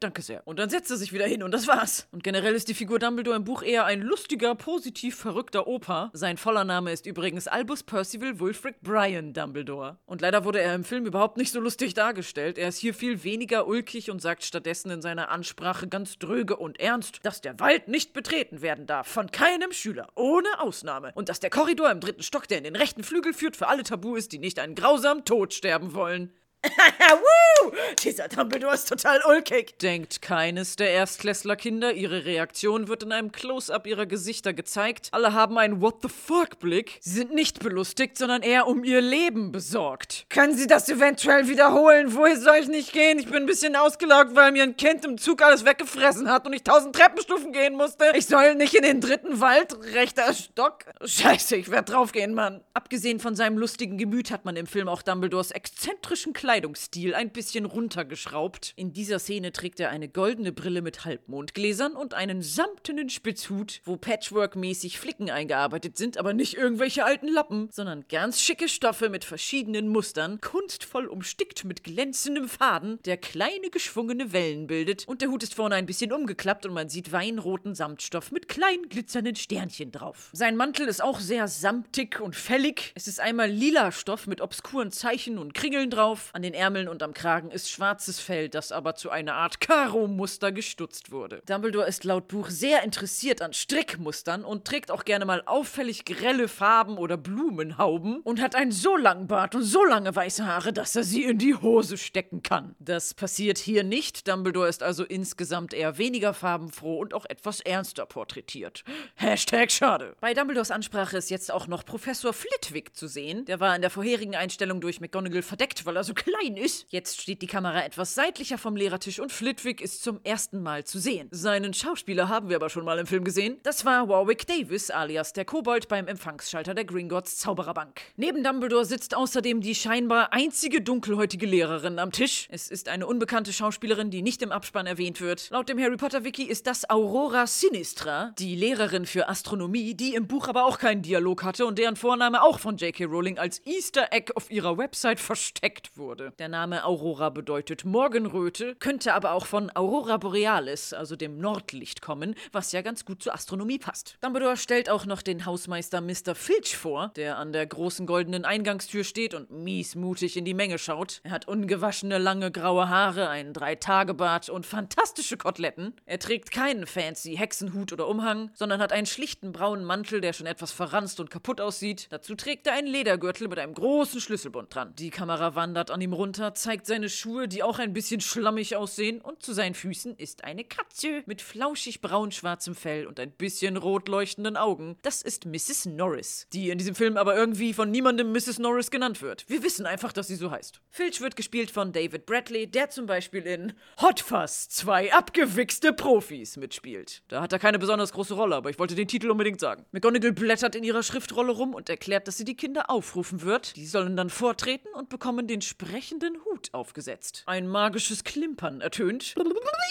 [0.00, 0.46] Danke sehr.
[0.46, 2.08] Und dann setzt er sich wieder hin und das war's.
[2.12, 6.10] Und generell ist die Figur Dumbledore im Buch eher ein lustiger, positiv verrückter Opa.
[6.12, 9.98] Sein voller Name ist übrigens Albus Percival Wulfric Brian Dumbledore.
[10.06, 12.58] Und leider wurde er im Film überhaupt nicht so lustig dargestellt.
[12.58, 16.80] Er ist hier viel weniger ulkig und sagt stattdessen in seiner Ansprache ganz dröge und
[16.80, 19.08] ernst, dass der Wald nicht betreten werden darf.
[19.08, 20.08] Von keinem Schüler.
[20.14, 21.12] Ohne Ausnahme.
[21.14, 23.82] Und dass der Korridor im dritten Stock, der in den rechten Flügel führt, für alle
[23.82, 26.32] tabu ist, die nicht einen grausamen Tod sterben wollen.
[26.64, 27.72] Woo!
[28.02, 29.78] Dieser Dumbledore ist total ulkig.
[29.78, 31.92] Denkt keines der Erstklässlerkinder.
[31.92, 35.08] Ihre Reaktion wird in einem Close-up ihrer Gesichter gezeigt.
[35.12, 36.98] Alle haben einen What the fuck-Blick.
[37.00, 40.26] Sie sind nicht belustigt, sondern eher um ihr Leben besorgt.
[40.30, 42.14] Können Sie das eventuell wiederholen?
[42.14, 43.20] Woher soll ich nicht gehen?
[43.20, 46.52] Ich bin ein bisschen ausgelaugt, weil mir ein Kind im Zug alles weggefressen hat und
[46.54, 48.12] ich tausend Treppenstufen gehen musste.
[48.16, 50.84] Ich soll nicht in den dritten Wald, rechter Stock.
[51.04, 52.62] Scheiße, ich werde draufgehen, Mann.
[52.74, 57.28] Abgesehen von seinem lustigen Gemüt hat man im Film auch Dumbledores exzentrischen Kleid Kleidungsstil ein
[57.28, 58.72] bisschen runtergeschraubt.
[58.74, 63.98] In dieser Szene trägt er eine goldene Brille mit Halbmondgläsern und einen samtenen Spitzhut, wo
[63.98, 69.88] Patchwork-mäßig Flicken eingearbeitet sind, aber nicht irgendwelche alten Lappen, sondern ganz schicke Stoffe mit verschiedenen
[69.88, 75.54] Mustern, kunstvoll umstickt mit glänzendem Faden, der kleine geschwungene Wellen bildet und der Hut ist
[75.54, 80.30] vorne ein bisschen umgeklappt und man sieht weinroten Samtstoff mit kleinen glitzernden Sternchen drauf.
[80.32, 82.92] Sein Mantel ist auch sehr samtig und fällig.
[82.94, 86.30] Es ist einmal lila Stoff mit obskuren Zeichen und Kringeln drauf.
[86.38, 90.52] An den Ärmeln und am Kragen ist schwarzes Fell, das aber zu einer Art Karo-Muster
[90.52, 91.42] gestutzt wurde.
[91.46, 96.46] Dumbledore ist laut Buch sehr interessiert an Strickmustern und trägt auch gerne mal auffällig grelle
[96.46, 100.94] Farben oder Blumenhauben und hat einen so langen Bart und so lange weiße Haare, dass
[100.94, 102.76] er sie in die Hose stecken kann.
[102.78, 104.28] Das passiert hier nicht.
[104.28, 108.84] Dumbledore ist also insgesamt eher weniger farbenfroh und auch etwas ernster porträtiert.
[109.16, 110.14] Hashtag schade.
[110.20, 113.44] Bei Dumbledores Ansprache ist jetzt auch noch Professor Flitwick zu sehen.
[113.46, 116.86] Der war in der vorherigen Einstellung durch McGonagall verdeckt, weil er so klein ist.
[116.90, 120.98] Jetzt steht die Kamera etwas seitlicher vom Lehrertisch und Flitwick ist zum ersten Mal zu
[120.98, 121.28] sehen.
[121.30, 123.58] Seinen Schauspieler haben wir aber schon mal im Film gesehen.
[123.62, 128.00] Das war Warwick Davis, alias der Kobold beim Empfangsschalter der Gringotts Zaubererbank.
[128.16, 132.48] Neben Dumbledore sitzt außerdem die scheinbar einzige dunkelhäutige Lehrerin am Tisch.
[132.50, 135.50] Es ist eine unbekannte Schauspielerin, die nicht im Abspann erwähnt wird.
[135.50, 140.26] Laut dem Harry Potter Wiki ist das Aurora Sinistra, die Lehrerin für Astronomie, die im
[140.26, 143.04] Buch aber auch keinen Dialog hatte und deren Vorname auch von J.K.
[143.04, 146.17] Rowling als Easter Egg auf ihrer Website versteckt wurde.
[146.38, 152.34] Der Name Aurora bedeutet Morgenröte, könnte aber auch von Aurora Borealis, also dem Nordlicht, kommen,
[152.50, 154.16] was ja ganz gut zur Astronomie passt.
[154.20, 156.34] Dumbledore stellt auch noch den Hausmeister Mr.
[156.34, 161.20] Filch vor, der an der großen goldenen Eingangstür steht und miesmutig in die Menge schaut.
[161.22, 165.94] Er hat ungewaschene lange graue Haare, einen Drei-Tage-Bart und fantastische Koteletten.
[166.04, 170.46] Er trägt keinen fancy Hexenhut oder Umhang, sondern hat einen schlichten braunen Mantel, der schon
[170.46, 172.08] etwas verranzt und kaputt aussieht.
[172.10, 174.92] Dazu trägt er einen Ledergürtel mit einem großen Schlüsselbund dran.
[174.96, 179.20] Die Kamera wandert an ihm runter, zeigt seine Schuhe, die auch ein bisschen schlammig aussehen,
[179.20, 184.08] und zu seinen Füßen ist eine Katze mit flauschig braun-schwarzem Fell und ein bisschen rot
[184.08, 184.96] leuchtenden Augen.
[185.02, 185.86] Das ist Mrs.
[185.86, 188.58] Norris, die in diesem Film aber irgendwie von niemandem Mrs.
[188.58, 189.44] Norris genannt wird.
[189.48, 190.80] Wir wissen einfach, dass sie so heißt.
[190.90, 196.56] Filch wird gespielt von David Bradley, der zum Beispiel in Hot Fuzz zwei abgewichste Profis
[196.56, 197.22] mitspielt.
[197.28, 199.84] Da hat er keine besonders große Rolle, aber ich wollte den Titel unbedingt sagen.
[199.92, 203.76] McGonagall blättert in ihrer Schriftrolle rum und erklärt, dass sie die Kinder aufrufen wird.
[203.76, 205.60] Die sollen dann vortreten und bekommen den
[205.98, 207.42] sprechenden Hut aufgesetzt.
[207.46, 209.34] Ein magisches Klimpern ertönt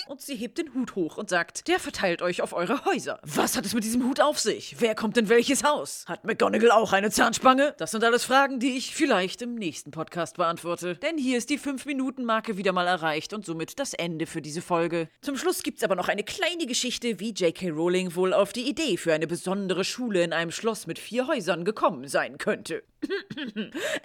[0.08, 3.20] und sie hebt den Hut hoch und sagt, der verteilt euch auf eure Häuser.
[3.24, 4.78] Was hat es mit diesem Hut auf sich?
[4.80, 6.06] Wer kommt in welches Haus?
[6.08, 7.76] Hat McGonagall auch eine Zahnspange?
[7.78, 10.96] Das sind alles Fragen, die ich vielleicht im nächsten Podcast beantworte.
[10.96, 15.10] Denn hier ist die 5-Minuten-Marke wieder mal erreicht und somit das Ende für diese Folge.
[15.20, 17.72] Zum Schluss gibt's aber noch eine kleine Geschichte, wie J.K.
[17.72, 21.66] Rowling wohl auf die Idee für eine besondere Schule in einem Schloss mit vier Häusern
[21.66, 22.84] gekommen sein könnte.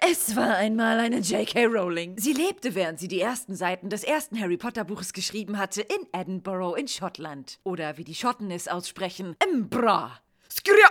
[0.09, 1.65] Es war einmal eine J.K.
[1.65, 2.17] Rowling.
[2.17, 6.07] Sie lebte, während sie die ersten Seiten des ersten Harry Potter Buches geschrieben hatte, in
[6.11, 7.59] Edinburgh in Schottland.
[7.63, 10.19] Oder wie die Schotten es aussprechen, Embra.
[10.49, 10.89] Skria.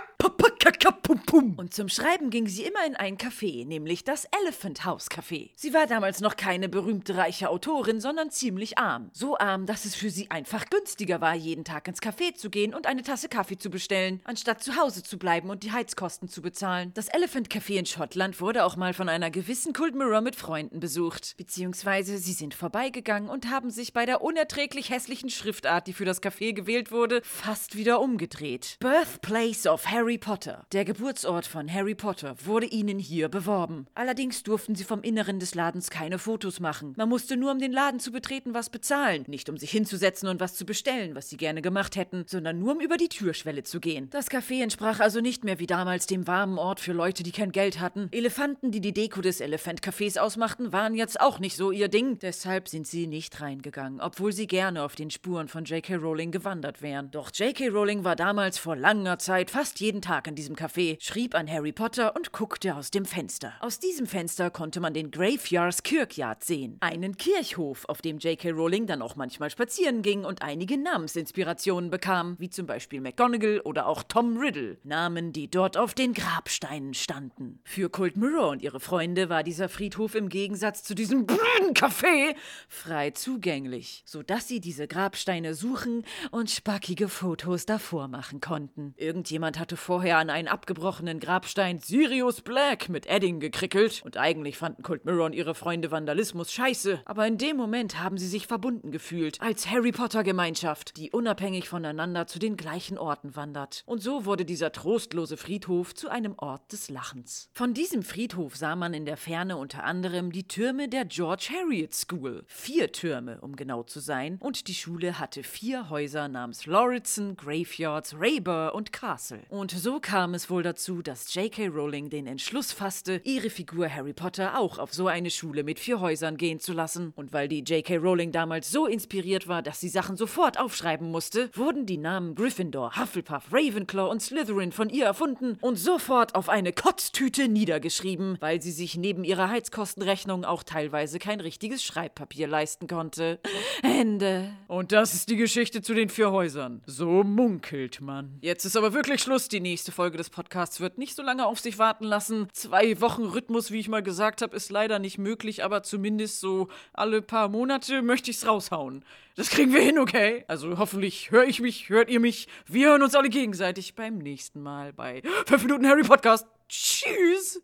[1.57, 5.51] Und zum Schreiben ging sie immer in ein Café, nämlich das Elephant House Café.
[5.55, 9.09] Sie war damals noch keine berühmte reiche Autorin, sondern ziemlich arm.
[9.13, 12.73] So arm, dass es für sie einfach günstiger war, jeden Tag ins Café zu gehen
[12.73, 16.41] und eine Tasse Kaffee zu bestellen, anstatt zu Hause zu bleiben und die Heizkosten zu
[16.41, 16.91] bezahlen.
[16.93, 21.35] Das Elephant Café in Schottland wurde auch mal von einer gewissen Cold mit Freunden besucht.
[21.37, 26.21] Beziehungsweise sie sind vorbeigegangen und haben sich bei der unerträglich hässlichen Schriftart, die für das
[26.21, 28.77] Café gewählt wurde, fast wieder umgedreht.
[28.79, 30.52] Birthplace of Harry Potter.
[30.71, 33.87] Der Geburtsort von Harry Potter wurde ihnen hier beworben.
[33.95, 36.93] Allerdings durften sie vom Inneren des Ladens keine Fotos machen.
[36.97, 39.23] Man musste nur, um den Laden zu betreten, was bezahlen.
[39.27, 42.73] Nicht um sich hinzusetzen und was zu bestellen, was sie gerne gemacht hätten, sondern nur
[42.73, 44.09] um über die Türschwelle zu gehen.
[44.09, 47.51] Das Café entsprach also nicht mehr wie damals dem warmen Ort für Leute, die kein
[47.51, 48.09] Geld hatten.
[48.11, 52.19] Elefanten, die die Deko des Elefant-Cafés ausmachten, waren jetzt auch nicht so ihr Ding.
[52.19, 55.95] Deshalb sind sie nicht reingegangen, obwohl sie gerne auf den Spuren von J.K.
[55.95, 57.11] Rowling gewandert wären.
[57.11, 57.69] Doch J.K.
[57.69, 61.71] Rowling war damals vor langer Zeit fast jeden Tag in diesem Café, schrieb an Harry
[61.71, 63.53] Potter und guckte aus dem Fenster.
[63.61, 68.51] Aus diesem Fenster konnte man den Graveyards Kirkyard sehen, einen Kirchhof, auf dem J.K.
[68.51, 73.87] Rowling dann auch manchmal spazieren ging und einige Namensinspirationen bekam, wie zum Beispiel McGonagall oder
[73.87, 77.59] auch Tom Riddle, Namen, die dort auf den Grabsteinen standen.
[77.63, 82.35] Für Cold Mirror und ihre Freunde war dieser Friedhof im Gegensatz zu diesem blöden Café
[82.67, 88.93] frei zugänglich, sodass sie diese Grabsteine suchen und spackige Fotos davor machen konnten.
[88.97, 94.01] Irgendjemand hatte vorher an einen abgebrochenen Grabstein Sirius Black mit Edding gekrickelt.
[94.03, 97.01] Und eigentlich fanden Colt Mirror und ihre Freunde Vandalismus scheiße.
[97.05, 101.69] Aber in dem Moment haben sie sich verbunden gefühlt, als Harry Potter Gemeinschaft, die unabhängig
[101.69, 103.83] voneinander zu den gleichen Orten wandert.
[103.85, 107.49] Und so wurde dieser trostlose Friedhof zu einem Ort des Lachens.
[107.53, 111.93] Von diesem Friedhof sah man in der Ferne unter anderem die Türme der George Harriet
[111.93, 112.43] School.
[112.47, 114.37] Vier Türme, um genau zu sein.
[114.39, 119.41] Und die Schule hatte vier Häuser namens Lauritsen, Graveyards, Raber und Castle.
[119.49, 121.67] Und so kam es wohl dazu, dass J.K.
[121.67, 125.99] Rowling den Entschluss fasste, ihre Figur Harry Potter auch auf so eine Schule mit vier
[125.99, 127.13] Häusern gehen zu lassen.
[127.15, 127.97] Und weil die J.K.
[127.97, 132.95] Rowling damals so inspiriert war, dass sie Sachen sofort aufschreiben musste, wurden die Namen Gryffindor,
[132.95, 138.71] Hufflepuff, Ravenclaw und Slytherin von ihr erfunden und sofort auf eine Kotztüte niedergeschrieben, weil sie
[138.71, 143.39] sich neben ihrer Heizkostenrechnung auch teilweise kein richtiges Schreibpapier leisten konnte.
[143.83, 144.53] Ende.
[144.67, 146.81] Und das ist die Geschichte zu den vier Häusern.
[146.85, 148.37] So munkelt man.
[148.41, 149.47] Jetzt ist aber wirklich Schluss.
[149.47, 152.47] Die nächste Folge des Podcasts wird nicht so lange auf sich warten lassen.
[152.53, 156.67] Zwei Wochen Rhythmus, wie ich mal gesagt habe, ist leider nicht möglich, aber zumindest so
[156.93, 159.03] alle paar Monate möchte ich's raushauen.
[159.35, 160.45] Das kriegen wir hin, okay?
[160.47, 162.47] Also hoffentlich höre ich mich, hört ihr mich.
[162.67, 166.47] Wir hören uns alle gegenseitig beim nächsten Mal bei 5 Minuten Harry Podcast.
[166.69, 167.61] Tschüss.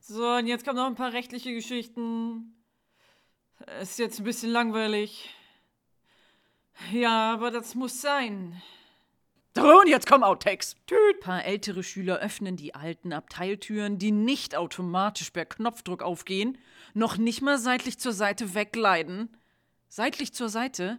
[0.00, 2.54] So, und jetzt kommen noch ein paar rechtliche Geschichten.
[3.80, 5.34] Ist jetzt ein bisschen langweilig.
[6.92, 8.60] Ja, aber das muss sein.
[9.56, 10.76] Und jetzt kommen Outtakes.
[10.90, 16.58] Ein paar ältere Schüler öffnen die alten Abteiltüren, die nicht automatisch per Knopfdruck aufgehen,
[16.94, 19.36] noch nicht mal seitlich zur Seite wegleiten.
[19.88, 20.98] Seitlich zur Seite?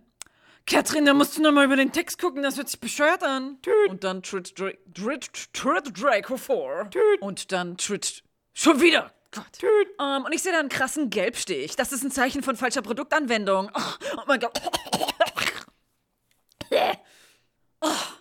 [0.66, 3.58] Katrin, da musst du nochmal über den Text gucken, das hört sich bescheuert an.
[3.62, 3.90] Tüt.
[3.90, 6.90] Und dann tritt, Dra tritt, tritt Draco vor.
[6.92, 7.22] Tüt.
[7.22, 8.24] Und dann tritt
[8.54, 9.12] schon wieder.
[9.32, 9.46] Gott.
[9.54, 9.88] Tüt.
[10.00, 11.76] Um, und ich sehe da einen krassen Gelbstich.
[11.76, 13.72] Das ist ein Zeichen von falscher Produktanwendung.
[13.74, 13.82] Oh,
[14.18, 14.60] oh mein Gott.
[16.70, 17.00] であ
[17.82, 18.19] あ